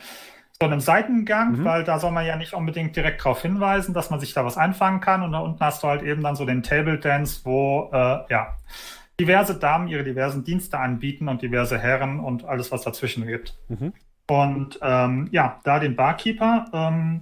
so 0.60 0.66
einem 0.66 0.80
Seitengang, 0.80 1.60
mhm. 1.60 1.66
weil 1.66 1.84
da 1.84 2.00
soll 2.00 2.12
man 2.12 2.26
ja 2.26 2.36
nicht 2.36 2.54
unbedingt 2.54 2.96
direkt 2.96 3.24
darauf 3.24 3.42
hinweisen, 3.42 3.94
dass 3.94 4.10
man 4.10 4.20
sich 4.20 4.34
da 4.34 4.46
was 4.46 4.58
einfangen 4.58 5.02
kann. 5.02 5.24
Und 5.24 5.32
da 5.34 5.40
unten 5.40 5.60
hast 5.60 5.84
du 5.84 5.88
halt 5.88 6.04
eben 6.04 6.24
dann 6.24 6.36
so 6.36 6.46
den 6.46 6.64
Table 6.64 7.00
Dance, 7.00 7.42
wo 7.44 7.90
äh, 7.92 8.20
ja 8.30 8.56
diverse 9.20 9.58
Damen 9.58 9.88
ihre 9.88 10.04
diversen 10.04 10.44
Dienste 10.44 10.80
anbieten 10.80 11.28
und 11.28 11.42
diverse 11.42 11.78
Herren 11.78 12.20
und 12.20 12.46
alles, 12.46 12.72
was 12.72 12.84
dazwischen 12.84 13.26
gibt. 13.26 13.58
Mhm. 13.68 13.94
Und 14.28 14.80
ähm, 14.82 15.30
ja, 15.32 15.60
da 15.64 15.80
den 15.80 15.96
Barkeeper. 15.96 16.66
Ähm, 16.74 17.22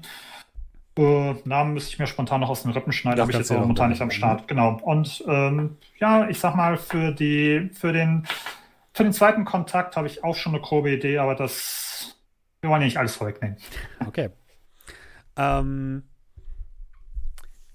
äh, 0.97 1.33
Namen 1.43 1.73
müsste 1.73 1.91
ich 1.91 1.99
mir 1.99 2.07
spontan 2.07 2.41
noch 2.41 2.49
aus 2.49 2.63
den 2.63 2.71
Rippen 2.71 2.93
schneiden, 2.93 3.21
habe 3.21 3.31
ich 3.31 3.37
jetzt 3.37 3.51
momentan 3.51 3.89
nicht 3.89 4.01
am 4.01 4.11
Start. 4.11 4.43
Mhm. 4.43 4.47
Genau. 4.47 4.79
Und 4.81 5.23
ähm, 5.27 5.77
ja, 5.99 6.27
ich 6.29 6.39
sag 6.39 6.55
mal, 6.55 6.77
für 6.77 7.11
die, 7.11 7.69
für 7.73 7.91
den, 7.93 8.25
für 8.93 9.03
den 9.03 9.13
zweiten 9.13 9.45
Kontakt 9.45 9.97
habe 9.97 10.07
ich 10.07 10.23
auch 10.23 10.35
schon 10.35 10.53
eine 10.53 10.61
grobe 10.61 10.91
Idee, 10.91 11.17
aber 11.17 11.35
das 11.35 11.95
wir 12.65 12.71
wollen 12.71 12.81
ja 12.81 12.87
nicht 12.87 12.97
alles 12.97 13.15
vorwegnehmen. 13.15 13.57
Okay. 14.07 14.31
Ähm, 15.37 16.03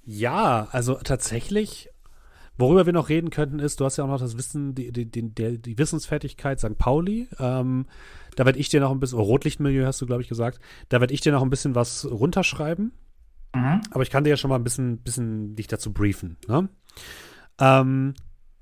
ja, 0.03 0.67
also 0.73 0.97
tatsächlich, 0.97 1.89
worüber 2.61 2.87
wir 2.87 2.93
noch 2.93 3.09
reden 3.09 3.31
könnten, 3.31 3.59
ist, 3.59 3.81
du 3.81 3.85
hast 3.85 3.97
ja 3.97 4.05
auch 4.05 4.09
noch 4.09 4.21
das 4.21 4.37
Wissen, 4.37 4.75
die, 4.75 4.93
die, 4.93 5.07
die, 5.07 5.59
die 5.59 5.79
Wissensfertigkeit 5.79 6.61
St. 6.61 6.79
Pauli. 6.79 7.29
Ähm, 7.39 7.87
da 8.37 8.45
werde 8.45 8.59
ich 8.59 8.69
dir 8.69 8.81
noch 8.81 8.91
ein 8.91 9.01
bisschen, 9.01 9.19
oh, 9.19 9.23
Rotlichtmilieu 9.23 9.87
hast 9.87 10.01
du, 10.01 10.07
glaube 10.07 10.23
ich, 10.23 10.29
gesagt. 10.29 10.61
Da 10.89 11.01
werde 11.01 11.15
ich 11.15 11.21
dir 11.21 11.33
noch 11.33 11.43
ein 11.43 11.51
bisschen 11.51 11.75
was 11.75 12.07
runterschreiben. 12.11 12.93
Mhm. 13.55 13.81
Aber 13.91 14.03
ich 14.03 14.11
kann 14.11 14.25
dir 14.25 14.31
ja 14.31 14.37
schon 14.37 14.51
mal 14.51 14.57
ein 14.57 14.65
bisschen, 14.65 14.99
bisschen 14.99 15.57
dich 15.57 15.67
dazu 15.67 15.93
briefen. 15.93 16.37
Ne? 16.47 16.69
Ähm, 17.59 18.15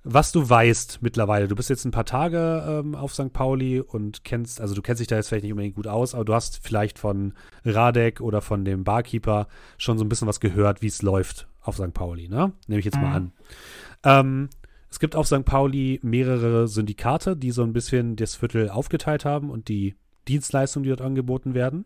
was 0.04 0.32
du 0.32 0.48
weißt 0.48 1.02
mittlerweile. 1.02 1.48
Du 1.48 1.56
bist 1.56 1.68
jetzt 1.68 1.84
ein 1.84 1.90
paar 1.90 2.06
Tage 2.06 2.64
ähm, 2.66 2.94
auf 2.94 3.12
St. 3.12 3.32
Pauli 3.32 3.80
und 3.80 4.24
kennst, 4.24 4.60
also 4.60 4.74
du 4.74 4.80
kennst 4.80 5.00
dich 5.00 5.08
da 5.08 5.16
jetzt 5.16 5.28
vielleicht 5.28 5.42
nicht 5.42 5.52
unbedingt 5.52 5.74
gut 5.74 5.86
aus, 5.86 6.14
aber 6.14 6.24
du 6.24 6.34
hast 6.34 6.64
vielleicht 6.64 6.98
von 6.98 7.34
Radek 7.64 8.20
oder 8.20 8.40
von 8.40 8.64
dem 8.64 8.84
Barkeeper 8.84 9.48
schon 9.76 9.98
so 9.98 10.04
ein 10.04 10.08
bisschen 10.08 10.28
was 10.28 10.40
gehört, 10.40 10.80
wie 10.82 10.86
es 10.86 11.02
läuft 11.02 11.48
auf 11.60 11.76
St. 11.76 11.92
Pauli, 11.92 12.28
ne? 12.28 12.52
Nehme 12.66 12.78
ich 12.78 12.86
jetzt 12.86 12.96
mal 12.96 13.08
mhm. 13.08 13.14
an. 13.14 13.32
Ähm, 14.04 14.48
es 14.90 14.98
gibt 15.00 15.16
auf 15.16 15.26
St. 15.26 15.44
Pauli 15.44 16.00
mehrere 16.02 16.66
Syndikate, 16.68 17.36
die 17.36 17.50
so 17.50 17.62
ein 17.62 17.72
bisschen 17.72 18.16
das 18.16 18.36
Viertel 18.36 18.70
aufgeteilt 18.70 19.24
haben 19.24 19.50
und 19.50 19.68
die 19.68 19.96
Dienstleistungen, 20.28 20.84
die 20.84 20.90
dort 20.90 21.02
angeboten 21.02 21.54
werden. 21.54 21.84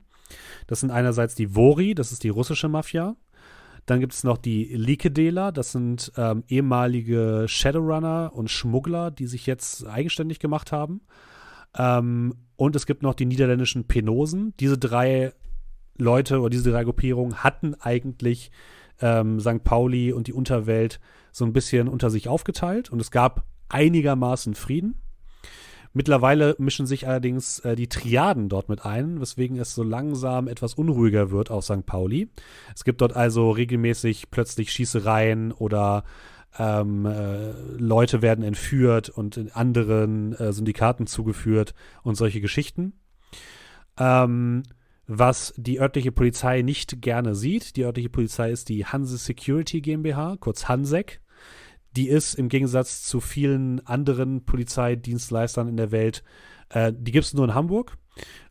Das 0.67 0.81
sind 0.81 0.91
einerseits 0.91 1.35
die 1.35 1.55
Vori, 1.55 1.95
das 1.95 2.13
ist 2.13 2.25
die 2.25 2.29
russische 2.29 2.69
Mafia. 2.69 3.17
Dann 3.87 3.99
gibt 3.99 4.13
es 4.13 4.23
noch 4.23 4.39
die 4.39 4.65
Likedela, 4.65 5.51
das 5.51 5.73
sind 5.73 6.13
ähm, 6.17 6.45
ehemalige 6.47 7.47
Shadowrunner 7.49 8.31
und 8.33 8.49
Schmuggler, 8.49 9.11
die 9.11 9.27
sich 9.27 9.47
jetzt 9.47 9.87
eigenständig 9.87 10.39
gemacht 10.39 10.71
haben. 10.71 11.01
Ähm, 11.77 12.35
und 12.57 12.77
es 12.77 12.87
gibt 12.87 13.03
noch 13.03 13.15
die 13.15 13.27
niederländischen 13.27 13.89
Penosen. 13.89 14.55
Diese 14.61 14.79
drei 14.79 15.33
Leute 15.99 16.39
oder 16.39 16.51
diese 16.51 16.71
drei 16.71 16.85
Gruppierungen 16.85 17.43
hatten 17.43 17.75
eigentlich 17.75 18.53
ähm, 19.01 19.41
St. 19.41 19.65
Pauli 19.65 20.13
und 20.13 20.27
die 20.27 20.33
Unterwelt 20.33 21.01
so 21.33 21.45
ein 21.45 21.53
bisschen 21.53 21.89
unter 21.89 22.11
sich 22.11 22.29
aufgeteilt 22.29 22.91
und 22.91 23.01
es 23.01 23.11
gab 23.11 23.47
einigermaßen 23.69 24.55
Frieden. 24.55 24.97
Mittlerweile 25.95 26.57
mischen 26.59 26.87
sich 26.87 27.07
allerdings 27.07 27.59
äh, 27.61 27.77
die 27.77 27.89
Triaden 27.89 28.49
dort 28.49 28.69
mit 28.71 28.85
ein, 28.85 29.21
weswegen 29.21 29.59
es 29.59 29.75
so 29.75 29.83
langsam 29.83 30.49
etwas 30.49 30.75
unruhiger 30.75 31.31
wird 31.31 31.51
auf 31.51 31.65
St. 31.65 31.85
Pauli. 31.85 32.31
Es 32.75 32.85
gibt 32.85 33.03
dort 33.03 33.15
also 33.15 33.51
regelmäßig 33.51 34.31
plötzlich 34.31 34.73
Schießereien 34.73 35.53
oder 35.53 36.05
ähm, 36.59 37.05
äh, 37.07 37.53
Leute 37.79 38.23
werden 38.23 38.45
entführt 38.45 39.11
und 39.11 39.37
in 39.37 39.51
anderen 39.51 40.35
äh, 40.35 40.53
Syndikaten 40.53 41.07
zugeführt 41.07 41.75
und 42.03 42.15
solche 42.15 42.41
Geschichten. 42.41 42.95
Ähm, 43.99 44.63
was 45.19 45.53
die 45.57 45.81
örtliche 45.81 46.13
Polizei 46.13 46.63
nicht 46.63 47.03
gerne 47.03 47.35
sieht. 47.35 47.77
Die 47.77 47.85
örtliche 47.85 48.09
Polizei 48.09 48.51
ist 48.51 48.69
die 48.69 48.87
Hanse 48.87 49.17
Security 49.17 49.81
GmbH, 49.81 50.37
kurz 50.39 50.69
Hansek 50.69 51.23
die 51.97 52.09
ist 52.09 52.35
im 52.35 52.49
Gegensatz 52.49 53.05
zu 53.05 53.21
vielen 53.21 53.87
anderen 53.87 54.45
Polizeidienstleistern 54.45 55.69
in 55.69 55.77
der 55.77 55.91
Welt, 55.91 56.23
äh, 56.71 56.93
die 56.97 57.13
gibt 57.13 57.27
es 57.27 57.35
nur 57.35 57.45
in 57.45 57.55
Hamburg. 57.55 57.99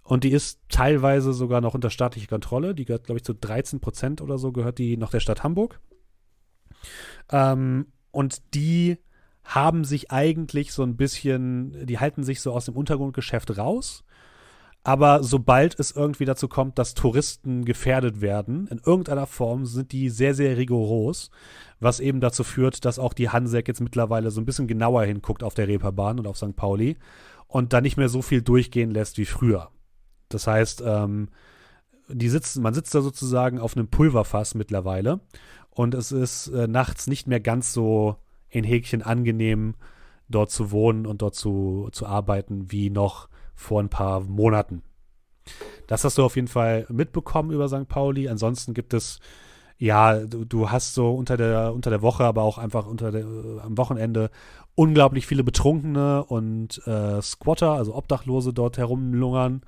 Und 0.03 0.23
die 0.23 0.31
ist 0.31 0.59
teilweise 0.69 1.33
sogar 1.33 1.61
noch 1.61 1.73
unter 1.73 1.89
staatlicher 1.89 2.27
Kontrolle. 2.27 2.75
Die 2.75 2.85
gehört, 2.85 3.05
glaube 3.05 3.19
ich, 3.19 3.23
zu 3.23 3.33
13 3.33 3.79
Prozent 3.79 4.21
oder 4.21 4.37
so, 4.37 4.51
gehört 4.51 4.77
die 4.77 4.97
noch 4.97 5.11
der 5.11 5.19
Stadt 5.19 5.43
Hamburg. 5.43 5.79
Ähm, 7.29 7.87
und 8.11 8.53
die 8.53 8.97
haben 9.43 9.85
sich 9.85 10.11
eigentlich 10.11 10.73
so 10.73 10.83
ein 10.83 10.97
bisschen, 10.97 11.85
die 11.85 11.99
halten 11.99 12.23
sich 12.23 12.41
so 12.41 12.51
aus 12.51 12.65
dem 12.65 12.75
Untergrundgeschäft 12.75 13.57
raus. 13.57 14.03
Aber 14.83 15.23
sobald 15.23 15.79
es 15.79 15.91
irgendwie 15.91 16.25
dazu 16.25 16.47
kommt, 16.47 16.79
dass 16.79 16.95
Touristen 16.95 17.65
gefährdet 17.65 18.19
werden, 18.19 18.67
in 18.67 18.81
irgendeiner 18.83 19.27
Form 19.27 19.65
sind 19.65 19.91
die 19.91 20.09
sehr, 20.09 20.33
sehr 20.33 20.57
rigoros, 20.57 21.29
was 21.79 21.99
eben 21.99 22.19
dazu 22.19 22.43
führt, 22.43 22.83
dass 22.85 22.97
auch 22.97 23.13
die 23.13 23.29
Hansek 23.29 23.67
jetzt 23.67 23.81
mittlerweile 23.81 24.31
so 24.31 24.41
ein 24.41 24.45
bisschen 24.45 24.67
genauer 24.67 25.03
hinguckt 25.03 25.43
auf 25.43 25.53
der 25.53 25.67
Reeperbahn 25.67 26.19
und 26.19 26.27
auf 26.27 26.37
St. 26.37 26.55
Pauli 26.55 26.97
und 27.47 27.73
da 27.73 27.81
nicht 27.81 27.97
mehr 27.97 28.09
so 28.09 28.23
viel 28.23 28.41
durchgehen 28.41 28.91
lässt 28.91 29.19
wie 29.19 29.25
früher. 29.25 29.69
Das 30.29 30.47
heißt, 30.47 30.81
ähm, 30.83 31.29
die 32.07 32.29
sitzen, 32.29 32.63
man 32.63 32.73
sitzt 32.73 32.95
da 32.95 33.01
sozusagen 33.01 33.59
auf 33.59 33.77
einem 33.77 33.87
Pulverfass 33.87 34.55
mittlerweile 34.55 35.19
und 35.69 35.93
es 35.93 36.11
ist 36.11 36.47
äh, 36.47 36.67
nachts 36.67 37.05
nicht 37.05 37.27
mehr 37.27 37.39
ganz 37.39 37.71
so 37.71 38.15
in 38.49 38.63
Häkchen 38.63 39.03
angenehm, 39.03 39.75
dort 40.27 40.49
zu 40.49 40.71
wohnen 40.71 41.05
und 41.05 41.21
dort 41.21 41.35
zu, 41.35 41.89
zu 41.91 42.07
arbeiten, 42.07 42.71
wie 42.71 42.89
noch 42.89 43.29
vor 43.55 43.81
ein 43.81 43.89
paar 43.89 44.21
Monaten. 44.21 44.83
Das 45.87 46.03
hast 46.03 46.17
du 46.17 46.23
auf 46.23 46.35
jeden 46.35 46.47
Fall 46.47 46.85
mitbekommen 46.89 47.51
über 47.51 47.67
St. 47.67 47.87
Pauli. 47.87 48.29
Ansonsten 48.29 48.73
gibt 48.73 48.93
es, 48.93 49.19
ja, 49.77 50.19
du, 50.19 50.45
du 50.45 50.69
hast 50.69 50.93
so 50.93 51.13
unter 51.13 51.37
der, 51.37 51.73
unter 51.73 51.89
der 51.89 52.01
Woche, 52.01 52.23
aber 52.23 52.43
auch 52.43 52.57
einfach 52.57 52.85
unter 52.85 53.11
der, 53.11 53.21
äh, 53.21 53.59
am 53.61 53.77
Wochenende 53.77 54.29
unglaublich 54.75 55.27
viele 55.27 55.43
Betrunkene 55.43 56.23
und 56.23 56.85
äh, 56.87 57.21
Squatter, 57.21 57.71
also 57.71 57.95
Obdachlose 57.95 58.53
dort 58.53 58.77
herumlungern. 58.77 59.63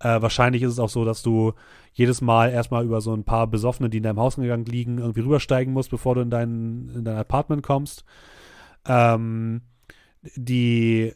Äh, 0.00 0.20
wahrscheinlich 0.20 0.62
ist 0.62 0.72
es 0.72 0.78
auch 0.78 0.88
so, 0.88 1.04
dass 1.04 1.22
du 1.22 1.52
jedes 1.92 2.20
Mal 2.20 2.50
erstmal 2.50 2.84
über 2.84 3.00
so 3.00 3.14
ein 3.14 3.24
paar 3.24 3.46
Besoffene, 3.46 3.88
die 3.88 3.98
in 3.98 4.02
deinem 4.02 4.20
Hauseingang 4.20 4.64
liegen, 4.66 4.98
irgendwie 4.98 5.20
rübersteigen 5.20 5.72
musst, 5.72 5.90
bevor 5.90 6.14
du 6.14 6.20
in 6.22 6.30
dein, 6.30 6.90
in 6.94 7.04
dein 7.04 7.16
Apartment 7.16 7.62
kommst. 7.62 8.04
Ähm, 8.86 9.62
die 10.36 11.14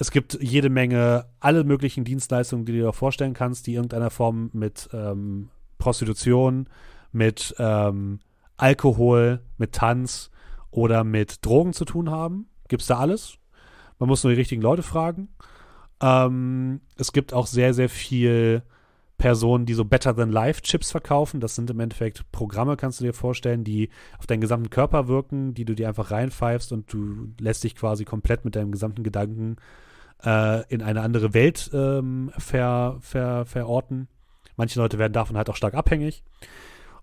es 0.00 0.10
gibt 0.10 0.38
jede 0.40 0.70
Menge, 0.70 1.26
alle 1.40 1.62
möglichen 1.62 2.04
Dienstleistungen, 2.04 2.64
die 2.64 2.72
du 2.72 2.78
dir 2.78 2.92
vorstellen 2.94 3.34
kannst, 3.34 3.66
die 3.66 3.74
irgendeiner 3.74 4.08
Form 4.08 4.48
mit 4.54 4.88
ähm, 4.94 5.50
Prostitution, 5.76 6.70
mit 7.12 7.54
ähm, 7.58 8.20
Alkohol, 8.56 9.42
mit 9.58 9.72
Tanz 9.72 10.30
oder 10.70 11.04
mit 11.04 11.44
Drogen 11.44 11.74
zu 11.74 11.84
tun 11.84 12.10
haben. 12.10 12.48
Gibt 12.68 12.80
es 12.80 12.88
da 12.88 12.98
alles? 12.98 13.36
Man 13.98 14.08
muss 14.08 14.24
nur 14.24 14.32
die 14.32 14.38
richtigen 14.38 14.62
Leute 14.62 14.82
fragen. 14.82 15.28
Ähm, 16.00 16.80
es 16.96 17.12
gibt 17.12 17.34
auch 17.34 17.46
sehr, 17.46 17.74
sehr 17.74 17.90
viel 17.90 18.62
Personen, 19.18 19.66
die 19.66 19.74
so 19.74 19.84
Better 19.84 20.16
Than 20.16 20.30
Life 20.30 20.62
Chips 20.62 20.90
verkaufen. 20.90 21.40
Das 21.40 21.56
sind 21.56 21.68
im 21.68 21.78
Endeffekt 21.78 22.24
Programme, 22.32 22.78
kannst 22.78 23.00
du 23.00 23.04
dir 23.04 23.12
vorstellen, 23.12 23.64
die 23.64 23.90
auf 24.18 24.26
deinen 24.26 24.40
gesamten 24.40 24.70
Körper 24.70 25.08
wirken, 25.08 25.52
die 25.52 25.66
du 25.66 25.74
dir 25.74 25.88
einfach 25.88 26.10
reinpfeifst 26.10 26.72
und 26.72 26.90
du 26.90 27.34
lässt 27.38 27.64
dich 27.64 27.76
quasi 27.76 28.06
komplett 28.06 28.46
mit 28.46 28.56
deinem 28.56 28.72
gesamten 28.72 29.02
Gedanken 29.02 29.56
äh, 30.24 30.66
in 30.72 30.82
eine 30.82 31.02
andere 31.02 31.34
Welt 31.34 31.70
ähm, 31.72 32.32
ver, 32.36 32.98
ver, 33.00 33.46
verorten. 33.46 34.08
Manche 34.56 34.78
Leute 34.78 34.98
werden 34.98 35.12
davon 35.12 35.36
halt 35.36 35.48
auch 35.48 35.56
stark 35.56 35.74
abhängig. 35.74 36.22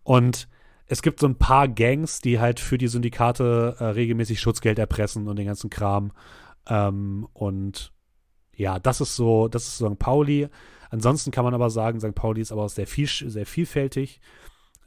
Und 0.03 0.47
es 0.87 1.01
gibt 1.01 1.19
so 1.19 1.27
ein 1.27 1.37
paar 1.37 1.67
Gangs, 1.67 2.21
die 2.21 2.39
halt 2.39 2.59
für 2.59 2.77
die 2.77 2.87
Syndikate 2.87 3.75
äh, 3.79 3.83
regelmäßig 3.83 4.39
Schutzgeld 4.39 4.79
erpressen 4.79 5.27
und 5.27 5.37
den 5.37 5.47
ganzen 5.47 5.69
Kram. 5.69 6.11
Ähm, 6.67 7.27
und 7.33 7.91
ja, 8.55 8.79
das 8.79 9.01
ist 9.01 9.15
so, 9.15 9.47
das 9.47 9.67
ist 9.67 9.77
St. 9.77 9.99
Pauli. 9.99 10.47
Ansonsten 10.89 11.31
kann 11.31 11.43
man 11.43 11.53
aber 11.53 11.69
sagen, 11.69 11.99
St. 11.99 12.15
Pauli 12.15 12.41
ist 12.41 12.51
aber 12.51 12.63
auch 12.63 12.69
sehr, 12.69 12.87
viel, 12.87 13.07
sehr 13.07 13.45
vielfältig. 13.45 14.21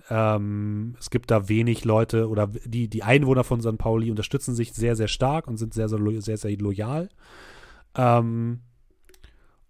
Ähm, 0.09 0.97
es 0.99 1.11
gibt 1.11 1.31
da 1.31 1.49
wenig 1.49 1.85
Leute 1.85 2.29
oder 2.29 2.49
die, 2.65 2.89
die 2.89 3.03
Einwohner 3.03 3.45
von 3.45 3.61
St. 3.61 3.79
Pauli 3.79 4.11
unterstützen 4.11 4.55
sich 4.55 4.73
sehr, 4.73 4.97
sehr 4.97 5.09
stark 5.09 5.47
und 5.47 5.57
sind 5.57 5.75
sehr, 5.75 5.89
sehr, 5.89 6.01
sehr, 6.21 6.37
sehr 6.37 6.57
loyal. 6.57 7.11
Ähm, 7.97 8.61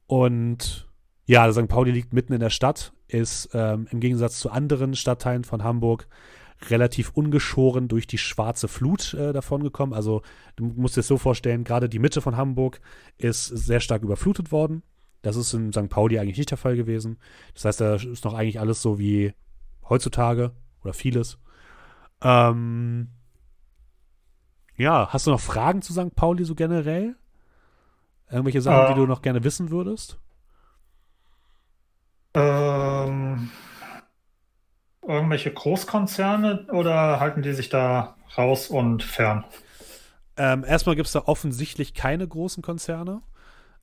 und 0.07 0.89
ja, 1.27 1.53
St. 1.53 1.69
Pauli 1.69 1.93
liegt 1.93 2.13
mitten 2.13 2.33
in 2.33 2.41
der 2.41 2.51
Stadt, 2.51 2.93
ist 3.07 3.51
ähm, 3.53 3.87
im 3.91 4.01
Gegensatz 4.01 4.41
zu 4.41 4.51
anderen 4.51 4.95
Stadtteilen 4.95 5.45
von 5.45 5.63
Hamburg 5.63 6.09
relativ 6.69 7.11
ungeschoren 7.15 7.89
durch 7.89 8.07
die 8.07 8.19
schwarze 8.19 8.69
Flut 8.69 9.15
äh, 9.15 9.33
davongekommen. 9.33 9.95
Also 9.95 10.23
du 10.57 10.65
musst 10.65 10.97
dir 10.97 11.01
das 11.01 11.07
so 11.07 11.17
vorstellen, 11.17 11.65
gerade 11.65 11.89
die 11.89 11.99
Mitte 11.99 12.21
von 12.21 12.37
Hamburg 12.37 12.81
ist 13.17 13.47
sehr 13.47 13.81
stark 13.81 14.03
überflutet 14.03 14.53
worden. 14.53 14.83
Das 15.23 15.37
ist 15.37 15.53
in 15.55 15.73
St. 15.73 15.89
Pauli 15.89 16.19
eigentlich 16.19 16.39
nicht 16.39 16.51
der 16.51 16.59
Fall 16.59 16.77
gewesen. 16.77 17.19
Das 17.55 17.65
heißt, 17.65 17.81
da 17.81 17.95
ist 17.95 18.25
noch 18.25 18.35
eigentlich 18.35 18.61
alles 18.61 18.83
so 18.83 18.99
wie 18.99 19.33
heutzutage 19.89 20.53
oder 20.83 20.93
vieles. 20.93 21.39
Ähm, 22.23 23.09
ja, 24.77 25.09
hast 25.11 25.27
du 25.27 25.31
noch 25.31 25.41
Fragen 25.41 25.83
zu 25.83 25.93
St. 25.93 26.15
Pauli 26.15 26.45
so 26.45 26.55
generell? 26.55 27.17
Irgendwelche 28.31 28.61
Sachen, 28.61 28.87
äh, 28.87 28.95
die 28.95 29.01
du 29.01 29.07
noch 29.07 29.23
gerne 29.23 29.45
wissen 29.45 29.71
würdest? 29.71 30.19
Ähm, 32.35 33.51
irgendwelche 35.07 35.53
Großkonzerne 35.53 36.67
oder 36.71 37.21
halten 37.21 37.43
die 37.43 37.53
sich 37.53 37.69
da 37.69 38.17
raus 38.39 38.69
und 38.69 39.03
fern? 39.03 39.45
Ähm, 40.37 40.65
erstmal 40.65 40.97
gibt 40.97 41.07
es 41.07 41.13
da 41.13 41.23
offensichtlich 41.27 41.93
keine 41.93 42.27
großen 42.27 42.63
Konzerne. 42.63 43.23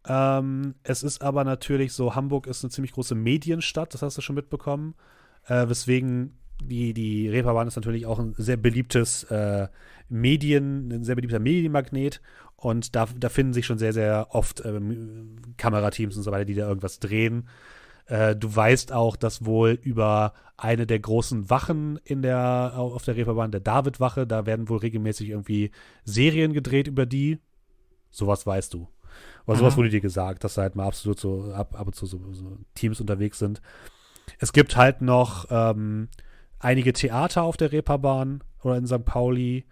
Ähm, 0.08 0.76
es 0.84 1.04
ist 1.04 1.22
aber 1.22 1.44
natürlich 1.44 1.94
so, 1.94 2.16
Hamburg 2.16 2.48
ist 2.48 2.64
eine 2.64 2.72
ziemlich 2.72 2.94
große 2.94 3.16
Medienstadt, 3.16 3.94
das 3.94 4.02
hast 4.02 4.18
du 4.18 4.22
schon 4.22 4.36
mitbekommen. 4.36 4.96
Äh, 5.48 5.68
weswegen 5.68 6.38
die, 6.62 6.94
die 6.94 7.30
Reeperbahn 7.30 7.68
ist 7.68 7.76
natürlich 7.76 8.06
auch 8.06 8.20
ein 8.20 8.34
sehr 8.38 8.58
beliebtes 8.58 9.24
äh, 9.26 9.68
Medien, 10.10 10.92
ein 10.92 11.04
sehr 11.04 11.16
beliebter 11.16 11.40
Medienmagnet. 11.40 12.22
Und 12.58 12.96
da, 12.96 13.08
da 13.18 13.30
finden 13.30 13.54
sich 13.54 13.66
schon 13.66 13.78
sehr, 13.78 13.94
sehr 13.94 14.28
oft 14.32 14.66
ähm, 14.66 15.38
Kamerateams 15.58 16.18
und 16.18 16.24
so 16.24 16.32
weiter, 16.32 16.46
die 16.46 16.56
da 16.56 16.68
irgendwas 16.68 17.00
drehen. 17.00 17.48
Äh, 18.08 18.36
du 18.36 18.54
weißt 18.54 18.92
auch, 18.92 19.16
dass 19.16 19.46
wohl 19.46 19.80
über 19.82 20.34
eine 20.58 20.88
der 20.88 21.00
großen 21.00 21.52
Wachen 21.52 22.00
in 22.04 22.24
der, 22.24 22.74
auf 22.76 23.04
der 23.04 23.16
Reeperbahn, 23.16 23.52
der 23.52 23.60
David-Wache, 23.60 24.26
da 24.26 24.48
werden 24.48 24.70
wohl 24.70 24.80
regelmäßig 24.80 25.30
irgendwie 25.30 25.72
Serien 26.04 26.52
gedreht 26.52 26.88
über 26.88 27.06
die. 27.06 27.40
Sowas 28.10 28.48
weißt 28.48 28.74
du. 28.74 28.88
Oder 29.46 29.58
sowas 29.58 29.78
wurde 29.78 29.90
dir 29.90 30.02
gesagt, 30.02 30.44
dass 30.44 30.56
da 30.56 30.64
halt 30.64 30.76
mal 30.76 30.88
absolut 30.88 31.20
so 31.20 31.52
ab, 31.54 31.80
ab 31.80 31.88
und 31.88 31.94
zu 31.96 32.06
so, 32.06 32.20
so 32.34 32.58
Teams 32.76 33.00
unterwegs 33.00 33.40
sind. 33.40 33.62
Es 34.40 34.52
gibt 34.52 34.76
halt 34.76 35.02
noch 35.02 35.46
ähm, 35.50 36.10
einige 36.60 36.92
Theater 36.92 37.44
auf 37.44 37.56
der 37.56 37.72
Reeperbahn 37.72 38.44
oder 38.64 38.78
in 38.78 38.88
St. 38.88 39.06
Pauli. 39.06 39.66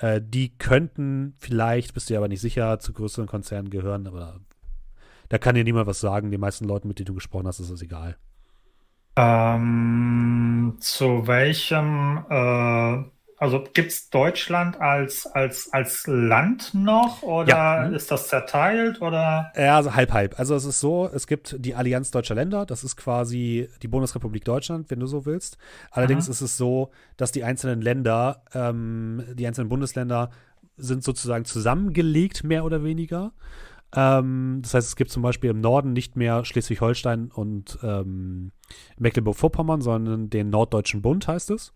Äh, 0.00 0.20
die 0.24 0.56
könnten 0.56 1.34
vielleicht, 1.38 1.94
bist 1.94 2.08
du 2.08 2.16
aber 2.16 2.28
nicht 2.28 2.40
sicher, 2.40 2.78
zu 2.78 2.92
größeren 2.92 3.26
Konzernen 3.26 3.70
gehören, 3.70 4.06
aber 4.06 4.40
da 5.28 5.38
kann 5.38 5.54
dir 5.54 5.64
niemand 5.64 5.86
was 5.86 6.00
sagen. 6.00 6.30
Den 6.30 6.40
meisten 6.40 6.64
Leuten, 6.64 6.88
mit 6.88 6.98
denen 6.98 7.06
du 7.06 7.14
gesprochen 7.14 7.46
hast, 7.46 7.60
ist 7.60 7.70
das 7.70 7.82
egal. 7.82 8.16
Ähm, 9.16 10.76
zu 10.80 11.26
welchem 11.26 12.24
äh, 12.30 13.04
also 13.40 13.64
gibt 13.72 13.90
es 13.90 14.10
Deutschland 14.10 14.78
als, 14.82 15.26
als, 15.26 15.72
als 15.72 16.06
Land 16.06 16.74
noch 16.74 17.22
oder 17.22 17.48
ja. 17.48 17.88
Mhm. 17.88 17.94
ist 17.94 18.10
das 18.10 18.28
zerteilt 18.28 19.00
oder? 19.00 19.50
Ja, 19.56 19.76
also 19.76 19.94
halb 19.94 20.12
halb. 20.12 20.38
Also 20.38 20.54
es 20.54 20.66
ist 20.66 20.78
so, 20.78 21.08
es 21.12 21.26
gibt 21.26 21.56
die 21.58 21.74
Allianz 21.74 22.10
Deutscher 22.10 22.34
Länder, 22.34 22.66
das 22.66 22.84
ist 22.84 22.96
quasi 22.96 23.70
die 23.80 23.88
Bundesrepublik 23.88 24.44
Deutschland, 24.44 24.90
wenn 24.90 25.00
du 25.00 25.06
so 25.06 25.24
willst. 25.24 25.56
Allerdings 25.90 26.26
Aha. 26.26 26.32
ist 26.32 26.42
es 26.42 26.58
so, 26.58 26.90
dass 27.16 27.32
die 27.32 27.42
einzelnen 27.42 27.80
Länder, 27.80 28.42
ähm, 28.52 29.24
die 29.32 29.46
einzelnen 29.46 29.70
Bundesländer 29.70 30.28
sind 30.76 31.02
sozusagen 31.02 31.46
zusammengelegt, 31.46 32.44
mehr 32.44 32.62
oder 32.62 32.84
weniger. 32.84 33.32
Ähm, 33.96 34.58
das 34.60 34.74
heißt, 34.74 34.86
es 34.86 34.96
gibt 34.96 35.10
zum 35.10 35.22
Beispiel 35.22 35.48
im 35.48 35.62
Norden 35.62 35.94
nicht 35.94 36.14
mehr 36.14 36.44
Schleswig-Holstein 36.44 37.30
und 37.32 37.78
ähm, 37.82 38.52
Mecklenburg-Vorpommern, 38.98 39.80
sondern 39.80 40.28
den 40.28 40.50
Norddeutschen 40.50 41.00
Bund 41.00 41.26
heißt 41.26 41.50
es. 41.52 41.72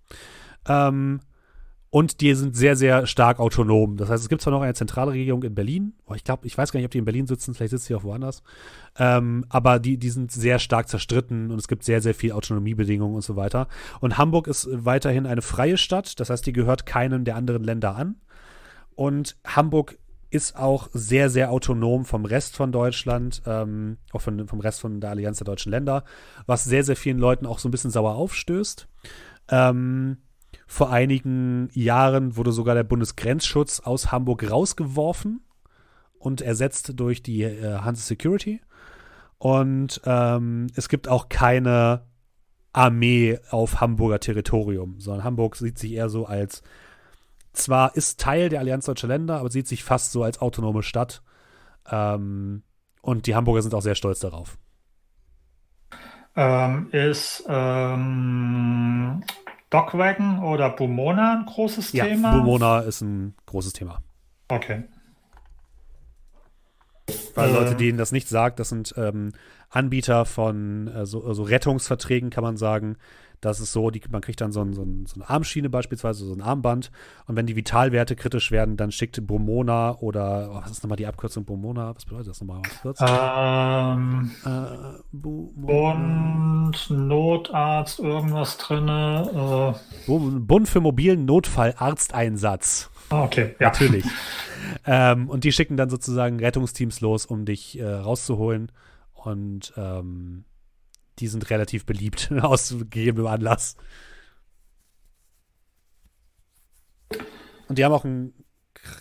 Ähm, 0.68 1.20
und 1.94 2.20
die 2.20 2.34
sind 2.34 2.56
sehr, 2.56 2.74
sehr 2.74 3.06
stark 3.06 3.38
autonom. 3.38 3.96
Das 3.96 4.08
heißt, 4.08 4.20
es 4.20 4.28
gibt 4.28 4.42
zwar 4.42 4.52
noch 4.52 4.62
eine 4.62 4.74
zentrale 4.74 5.12
Regierung 5.12 5.44
in 5.44 5.54
Berlin. 5.54 5.94
Oh, 6.06 6.14
ich 6.14 6.24
glaube, 6.24 6.44
ich 6.44 6.58
weiß 6.58 6.72
gar 6.72 6.80
nicht, 6.80 6.86
ob 6.86 6.90
die 6.90 6.98
in 6.98 7.04
Berlin 7.04 7.28
sitzen, 7.28 7.54
vielleicht 7.54 7.70
sitzen 7.70 7.86
die 7.86 7.94
auch 7.94 8.02
woanders. 8.02 8.42
Ähm, 8.98 9.44
aber 9.48 9.78
die, 9.78 9.96
die 9.96 10.10
sind 10.10 10.32
sehr 10.32 10.58
stark 10.58 10.88
zerstritten 10.88 11.52
und 11.52 11.58
es 11.60 11.68
gibt 11.68 11.84
sehr, 11.84 12.02
sehr 12.02 12.12
viel 12.12 12.32
Autonomiebedingungen 12.32 13.14
und 13.14 13.22
so 13.22 13.36
weiter. 13.36 13.68
Und 14.00 14.18
Hamburg 14.18 14.48
ist 14.48 14.68
weiterhin 14.72 15.24
eine 15.24 15.40
freie 15.40 15.76
Stadt. 15.76 16.18
Das 16.18 16.30
heißt, 16.30 16.44
die 16.44 16.52
gehört 16.52 16.84
keinem 16.84 17.22
der 17.22 17.36
anderen 17.36 17.62
Länder 17.62 17.94
an. 17.94 18.16
Und 18.96 19.36
Hamburg 19.46 19.96
ist 20.30 20.56
auch 20.56 20.88
sehr, 20.94 21.30
sehr 21.30 21.52
autonom 21.52 22.04
vom 22.06 22.24
Rest 22.24 22.56
von 22.56 22.72
Deutschland, 22.72 23.40
ähm, 23.46 23.98
auch 24.12 24.20
von, 24.20 24.48
vom 24.48 24.58
Rest 24.58 24.80
von 24.80 25.00
der 25.00 25.10
Allianz 25.10 25.38
der 25.38 25.44
deutschen 25.44 25.70
Länder, 25.70 26.02
was 26.46 26.64
sehr, 26.64 26.82
sehr 26.82 26.96
vielen 26.96 27.18
Leuten 27.18 27.46
auch 27.46 27.60
so 27.60 27.68
ein 27.68 27.70
bisschen 27.70 27.92
sauer 27.92 28.16
aufstößt. 28.16 28.88
Ähm, 29.48 30.16
vor 30.66 30.90
einigen 30.90 31.68
Jahren 31.72 32.36
wurde 32.36 32.52
sogar 32.52 32.74
der 32.74 32.84
Bundesgrenzschutz 32.84 33.80
aus 33.80 34.12
Hamburg 34.12 34.50
rausgeworfen 34.50 35.40
und 36.18 36.40
ersetzt 36.40 36.92
durch 36.98 37.22
die 37.22 37.42
äh, 37.42 37.78
Hanse 37.78 38.02
Security. 38.02 38.60
Und 39.38 40.00
ähm, 40.04 40.68
es 40.74 40.88
gibt 40.88 41.08
auch 41.08 41.28
keine 41.28 42.06
Armee 42.72 43.38
auf 43.50 43.80
Hamburger 43.80 44.20
Territorium, 44.20 45.00
sondern 45.00 45.24
Hamburg 45.24 45.56
sieht 45.56 45.78
sich 45.78 45.92
eher 45.92 46.08
so 46.08 46.26
als 46.26 46.62
zwar 47.52 47.94
ist 47.94 48.20
Teil 48.20 48.48
der 48.48 48.60
Allianz 48.60 48.86
Deutscher 48.86 49.06
Länder, 49.06 49.38
aber 49.38 49.50
sieht 49.50 49.68
sich 49.68 49.84
fast 49.84 50.12
so 50.12 50.22
als 50.24 50.40
autonome 50.40 50.82
Stadt. 50.82 51.22
Ähm, 51.90 52.62
und 53.00 53.26
die 53.26 53.34
Hamburger 53.34 53.62
sind 53.62 53.74
auch 53.74 53.82
sehr 53.82 53.94
stolz 53.94 54.20
darauf. 54.20 54.58
Ähm, 56.36 56.88
ist 56.90 57.44
ähm, 57.48 59.22
Dogwagon 59.74 60.38
oder 60.44 60.70
Bumona 60.70 61.38
ein 61.38 61.46
großes 61.46 61.92
ja, 61.92 62.04
Thema? 62.04 62.38
Bumona 62.38 62.80
ist 62.80 63.00
ein 63.00 63.34
großes 63.46 63.72
Thema. 63.72 63.98
Okay. 64.46 64.84
Weil 67.34 67.50
äh, 67.50 67.52
Leute, 67.52 67.74
denen 67.74 67.98
das 67.98 68.12
nicht 68.12 68.28
sagt, 68.28 68.60
das 68.60 68.68
sind 68.68 68.94
ähm, 68.96 69.32
Anbieter 69.70 70.26
von 70.26 70.86
äh, 70.86 71.06
so, 71.06 71.32
so, 71.34 71.42
Rettungsverträgen, 71.42 72.30
kann 72.30 72.44
man 72.44 72.56
sagen, 72.56 72.96
das 73.44 73.60
ist 73.60 73.72
so, 73.72 73.90
die, 73.90 74.00
man 74.10 74.22
kriegt 74.22 74.40
dann 74.40 74.52
so, 74.52 74.62
ein, 74.62 74.72
so, 74.72 74.82
ein, 74.82 75.04
so, 75.06 75.16
eine 75.16 75.28
Armschiene 75.28 75.68
beispielsweise, 75.68 76.24
so 76.24 76.32
ein 76.32 76.40
Armband. 76.40 76.90
Und 77.26 77.36
wenn 77.36 77.46
die 77.46 77.56
Vitalwerte 77.56 78.16
kritisch 78.16 78.50
werden, 78.50 78.76
dann 78.76 78.90
schickt 78.90 79.26
Bromona 79.26 79.98
oder, 79.98 80.50
oh, 80.50 80.60
was 80.62 80.70
ist 80.70 80.82
nochmal 80.82 80.96
die 80.96 81.06
Abkürzung 81.06 81.44
Bromona? 81.44 81.94
Was 81.94 82.04
bedeutet 82.04 82.28
das 82.28 82.40
nochmal 82.40 82.62
kurz? 82.82 83.00
Ähm, 83.00 84.30
äh, 84.44 84.98
Bund, 85.12 86.90
Notarzt, 86.90 87.98
irgendwas 87.98 88.56
drin. 88.56 88.88
Äh. 88.88 89.72
Bund 90.06 90.68
für 90.68 90.80
mobilen 90.80 91.24
Notfallarzteinsatz. 91.26 92.90
Ah, 93.10 93.24
okay, 93.24 93.54
ja. 93.60 93.68
Natürlich. 93.68 94.04
ähm, 94.86 95.28
und 95.28 95.44
die 95.44 95.52
schicken 95.52 95.76
dann 95.76 95.90
sozusagen 95.90 96.38
Rettungsteams 96.40 97.00
los, 97.00 97.26
um 97.26 97.44
dich 97.44 97.78
äh, 97.78 97.86
rauszuholen. 97.86 98.72
Und 99.12 99.72
ähm, 99.76 100.44
die 101.18 101.28
sind 101.28 101.50
relativ 101.50 101.86
beliebt 101.86 102.30
aus 102.40 102.74
gegebenem 102.90 103.26
Anlass. 103.26 103.76
Und 107.68 107.78
die 107.78 107.84
haben 107.84 107.92
auch 107.92 108.04
ein 108.04 108.34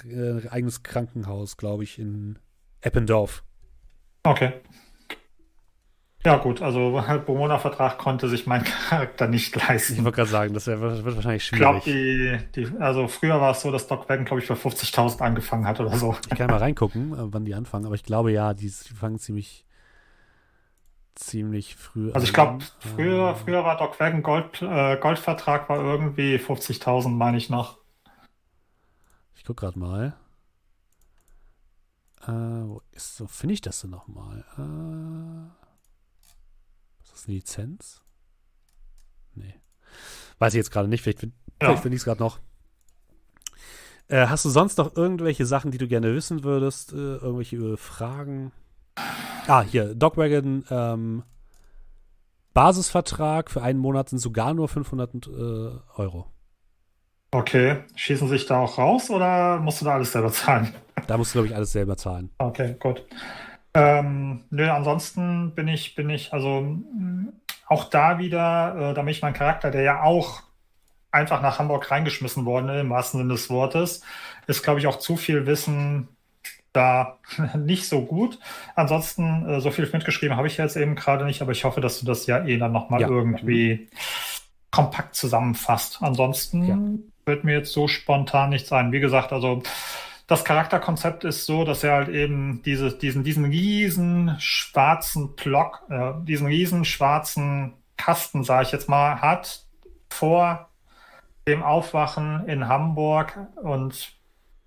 äh, 0.05 0.47
eigenes 0.47 0.83
Krankenhaus, 0.83 1.57
glaube 1.57 1.83
ich, 1.83 1.99
in 1.99 2.39
Eppendorf. 2.81 3.43
Okay. 4.23 4.53
Ja, 6.25 6.37
gut, 6.37 6.61
also 6.61 6.91
Bewohnervertrag 7.25 7.97
konnte 7.97 8.29
sich 8.29 8.47
mein 8.47 8.63
Charakter 8.89 9.27
nicht 9.27 9.55
leisten. 9.55 9.93
Ich 9.95 10.03
wollte 10.03 10.15
gerade 10.17 10.29
sagen, 10.29 10.53
das 10.53 10.67
wär, 10.67 10.79
wird 10.79 11.15
wahrscheinlich 11.15 11.45
schwierig. 11.45 11.87
Ich 11.87 12.53
glaube, 12.53 12.83
also 12.83 13.07
früher 13.07 13.41
war 13.41 13.51
es 13.51 13.61
so, 13.61 13.71
dass 13.71 13.87
Doc 13.87 14.07
Wagon, 14.07 14.25
glaube 14.25 14.41
ich, 14.41 14.47
für 14.47 14.53
50.000 14.53 15.19
angefangen 15.21 15.67
hat 15.67 15.79
oder 15.79 15.95
so. 15.97 16.15
Ich 16.31 16.37
kann 16.37 16.47
mal 16.47 16.57
reingucken, 16.57 17.13
äh, 17.13 17.33
wann 17.33 17.45
die 17.45 17.53
anfangen, 17.53 17.85
aber 17.85 17.95
ich 17.95 18.03
glaube 18.03 18.31
ja, 18.31 18.53
die 18.53 18.69
fangen 18.69 19.19
ziemlich 19.19 19.62
ziemlich 21.15 21.75
früh. 21.75 22.11
Also 22.11 22.25
ich 22.25 22.33
glaube, 22.33 22.63
früher, 22.79 23.35
früher 23.35 23.63
war 23.63 23.77
Doc 23.77 23.99
Wagon 23.99 24.23
Gold, 24.23 24.61
äh, 24.61 24.97
Goldvertrag 24.97 25.69
war 25.69 25.77
irgendwie 25.77 26.37
50.000, 26.37 27.09
meine 27.09 27.37
ich 27.37 27.49
noch. 27.49 27.77
Ich 29.35 29.45
gucke 29.45 29.61
gerade 29.61 29.79
mal. 29.79 30.15
Äh, 32.23 32.31
wo 32.31 32.81
ist 32.91 33.17
so, 33.17 33.27
finde 33.27 33.53
ich 33.53 33.61
das 33.61 33.81
denn 33.81 33.89
nochmal? 33.89 34.45
Äh, 34.57 35.49
ist 37.03 37.11
das 37.11 37.25
eine 37.25 37.35
Lizenz? 37.35 38.01
Nee. 39.35 39.55
Weiß 40.39 40.53
ich 40.53 40.57
jetzt 40.57 40.71
gerade 40.71 40.87
nicht, 40.87 41.01
vielleicht, 41.01 41.23
ja. 41.23 41.29
vielleicht 41.59 41.81
finde 41.81 41.95
ich 41.95 42.01
es 42.01 42.05
gerade 42.05 42.21
noch. 42.21 42.39
Äh, 44.07 44.27
hast 44.27 44.45
du 44.45 44.49
sonst 44.49 44.77
noch 44.77 44.95
irgendwelche 44.95 45.45
Sachen, 45.45 45.71
die 45.71 45.77
du 45.77 45.87
gerne 45.87 46.13
wissen 46.13 46.43
würdest? 46.43 46.93
Äh, 46.93 46.95
irgendwelche 46.95 47.77
Fragen? 47.77 48.51
Ah, 49.47 49.61
hier, 49.61 49.93
Dogwagon, 49.93 50.63
ähm, 50.69 51.23
Basisvertrag 52.53 53.51
für 53.51 53.61
einen 53.61 53.79
Monat 53.79 54.09
sind 54.09 54.19
sogar 54.19 54.53
nur 54.53 54.69
500 54.69 55.27
äh, 55.27 55.29
Euro. 55.97 56.27
Okay, 57.31 57.83
schießen 57.95 58.27
sich 58.29 58.45
da 58.45 58.59
auch 58.59 58.77
raus 58.77 59.09
oder 59.09 59.59
musst 59.59 59.81
du 59.81 59.85
da 59.85 59.95
alles 59.95 60.11
selber 60.11 60.31
zahlen? 60.31 60.73
Da 61.07 61.17
musst 61.17 61.33
du, 61.33 61.39
glaube 61.39 61.47
ich, 61.47 61.55
alles 61.55 61.73
selber 61.73 61.97
zahlen. 61.97 62.29
Okay, 62.37 62.77
gut. 62.79 63.05
Ähm, 63.73 64.45
nö, 64.51 64.69
ansonsten 64.69 65.53
bin 65.53 65.67
ich, 65.67 65.95
bin 65.95 66.09
ich, 66.09 66.31
also 66.31 66.77
auch 67.67 67.85
da 67.89 68.19
wieder, 68.19 68.91
äh, 68.91 68.93
da 68.93 69.01
bin 69.01 69.09
ich 69.09 69.21
mein 69.21 69.33
Charakter, 69.33 69.69
der 69.69 69.81
ja 69.81 70.03
auch 70.03 70.43
einfach 71.11 71.41
nach 71.41 71.59
Hamburg 71.59 71.91
reingeschmissen 71.91 72.45
worden 72.45 72.69
ist, 72.69 72.79
im 72.79 72.89
wahrsten 72.89 73.19
Sinne 73.19 73.33
des 73.33 73.49
Wortes, 73.49 74.01
ist, 74.47 74.63
glaube 74.63 74.79
ich, 74.79 74.87
auch 74.87 74.99
zu 74.99 75.17
viel 75.17 75.45
Wissen 75.45 76.07
da 76.73 77.19
nicht 77.57 77.87
so 77.87 78.01
gut. 78.01 78.39
Ansonsten, 78.75 79.47
äh, 79.47 79.61
so 79.61 79.71
viel 79.71 79.89
mitgeschrieben 79.91 80.35
habe 80.35 80.47
ich 80.47 80.57
jetzt 80.57 80.75
eben 80.75 80.95
gerade 80.95 81.25
nicht, 81.25 81.41
aber 81.41 81.51
ich 81.51 81.63
hoffe, 81.63 81.81
dass 81.81 81.99
du 81.99 82.05
das 82.05 82.25
ja 82.25 82.43
eh 82.43 82.57
dann 82.57 82.71
nochmal 82.71 83.01
ja. 83.01 83.07
irgendwie 83.07 83.87
kompakt 84.71 85.15
zusammenfasst. 85.15 85.99
Ansonsten 86.01 86.63
ja. 86.63 86.77
wird 87.25 87.43
mir 87.43 87.53
jetzt 87.53 87.71
so 87.71 87.87
spontan 87.87 88.49
nichts 88.49 88.71
ein. 88.73 88.91
Wie 88.91 88.99
gesagt, 88.99 89.31
also 89.31 89.61
das 90.27 90.43
Charakterkonzept 90.45 91.25
ist 91.25 91.45
so, 91.45 91.63
dass 91.63 91.83
er 91.83 91.93
halt 91.93 92.09
eben 92.09 92.61
diese, 92.63 92.91
diesen, 92.91 93.23
diesen 93.23 93.45
riesen 93.45 94.35
schwarzen 94.39 95.35
Block, 95.35 95.83
äh, 95.89 96.13
diesen 96.23 96.47
riesen 96.47 96.85
schwarzen 96.85 97.73
Kasten, 97.97 98.43
sage 98.43 98.63
ich 98.63 98.71
jetzt 98.71 98.89
mal, 98.89 99.21
hat 99.21 99.63
vor 100.09 100.69
dem 101.47 101.61
Aufwachen 101.61 102.47
in 102.47 102.67
Hamburg 102.67 103.37
und 103.61 104.13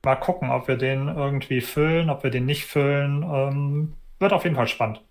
mal 0.07 0.17
gucken, 0.17 0.51
ob 0.51 0.69
wir 0.69 0.77
den 0.77 1.09
irgendwie 1.09 1.61
füllen, 1.61 2.09
ob 2.09 2.23
wir 2.23 2.31
den 2.31 2.47
nicht 2.47 2.65
füllen. 2.65 3.23
Ähm, 3.23 3.93
wird 4.19 4.33
auf 4.33 4.45
jeden 4.45 4.57
Fall 4.57 4.69
spannend. 4.69 5.03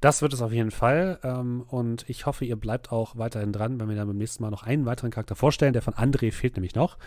Das 0.00 0.22
wird 0.22 0.32
es 0.32 0.42
auf 0.42 0.52
jeden 0.52 0.70
Fall. 0.70 1.18
Ähm, 1.24 1.64
und 1.68 2.08
ich 2.08 2.24
hoffe, 2.24 2.44
ihr 2.44 2.56
bleibt 2.56 2.92
auch 2.92 3.16
weiterhin 3.16 3.52
dran, 3.52 3.80
wenn 3.80 3.88
wir 3.88 3.96
dann 3.96 4.06
beim 4.06 4.16
nächsten 4.16 4.42
Mal 4.42 4.50
noch 4.50 4.62
einen 4.62 4.86
weiteren 4.86 5.10
Charakter 5.10 5.34
vorstellen. 5.34 5.72
Der 5.72 5.82
von 5.82 5.94
André 5.94 6.30
fehlt 6.30 6.56
nämlich 6.56 6.74
noch. 6.74 6.98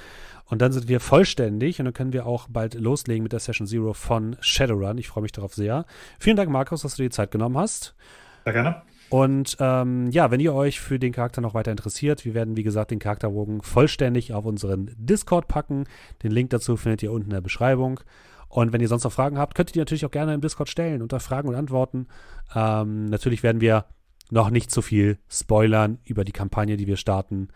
Und 0.45 0.61
dann 0.61 0.73
sind 0.73 0.87
wir 0.89 0.99
vollständig 0.99 1.79
und 1.79 1.85
dann 1.85 1.93
können 1.93 2.11
wir 2.11 2.25
auch 2.25 2.47
bald 2.49 2.73
loslegen 2.73 3.23
mit 3.23 3.31
der 3.31 3.39
Session 3.39 3.65
Zero 3.65 3.93
von 3.93 4.35
Shadowrun. 4.41 4.97
Ich 4.97 5.07
freue 5.07 5.21
mich 5.21 5.31
darauf 5.31 5.53
sehr. 5.53 5.85
Vielen 6.19 6.35
Dank, 6.35 6.49
Markus, 6.49 6.81
dass 6.81 6.95
du 6.95 7.03
dir 7.03 7.09
die 7.09 7.15
Zeit 7.15 7.31
genommen 7.31 7.57
hast. 7.57 7.95
Sehr 8.43 8.53
gerne. 8.53 8.81
Und 9.09 9.57
ähm, 9.59 10.09
ja, 10.11 10.31
wenn 10.31 10.39
ihr 10.39 10.53
euch 10.53 10.79
für 10.79 10.99
den 10.99 11.13
Charakter 11.13 11.41
noch 11.41 11.53
weiter 11.53 11.71
interessiert, 11.71 12.25
wir 12.25 12.33
werden, 12.33 12.57
wie 12.57 12.63
gesagt, 12.63 12.91
den 12.91 12.99
Charakterbogen 12.99 13.61
vollständig 13.61 14.33
auf 14.33 14.45
unseren 14.45 14.91
Discord 14.97 15.47
packen. 15.47 15.85
Den 16.23 16.31
Link 16.31 16.49
dazu 16.49 16.75
findet 16.75 17.03
ihr 17.03 17.11
unten 17.11 17.29
in 17.29 17.33
der 17.33 17.41
Beschreibung. 17.41 18.01
Und 18.49 18.73
wenn 18.73 18.81
ihr 18.81 18.87
sonst 18.87 19.03
noch 19.03 19.11
Fragen 19.11 19.37
habt, 19.37 19.55
könnt 19.55 19.69
ihr 19.69 19.73
die 19.73 19.79
natürlich 19.79 20.05
auch 20.05 20.11
gerne 20.11 20.33
im 20.33 20.41
Discord 20.41 20.69
stellen 20.69 21.01
unter 21.01 21.19
Fragen 21.19 21.47
und 21.47 21.55
Antworten. 21.55 22.07
Ähm, 22.55 23.05
natürlich 23.05 23.43
werden 23.43 23.61
wir 23.61 23.85
noch 24.29 24.49
nicht 24.49 24.71
so 24.71 24.81
viel 24.81 25.19
spoilern 25.29 25.99
über 26.03 26.23
die 26.23 26.31
Kampagne, 26.31 26.77
die 26.77 26.87
wir 26.87 26.97
starten. 26.97 27.49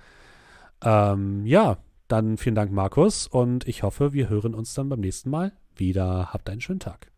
Ähm, 0.84 1.46
ja, 1.46 1.78
dann 2.08 2.38
vielen 2.38 2.56
Dank, 2.56 2.72
Markus. 2.72 3.28
Und 3.28 3.68
ich 3.68 3.84
hoffe, 3.84 4.14
wir 4.14 4.30
hören 4.30 4.54
uns 4.54 4.74
dann 4.74 4.90
beim 4.90 5.00
nächsten 5.00 5.30
Mal 5.30 5.54
wieder. 5.76 6.34
Habt 6.34 6.50
einen 6.50 6.62
schönen 6.62 6.80
Tag. 6.80 7.12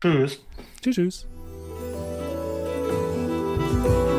Tschüss. 0.00 0.44
Tschüss, 0.82 0.94
tschüss. 0.94 1.45
Thank 3.84 4.10
you. 4.10 4.15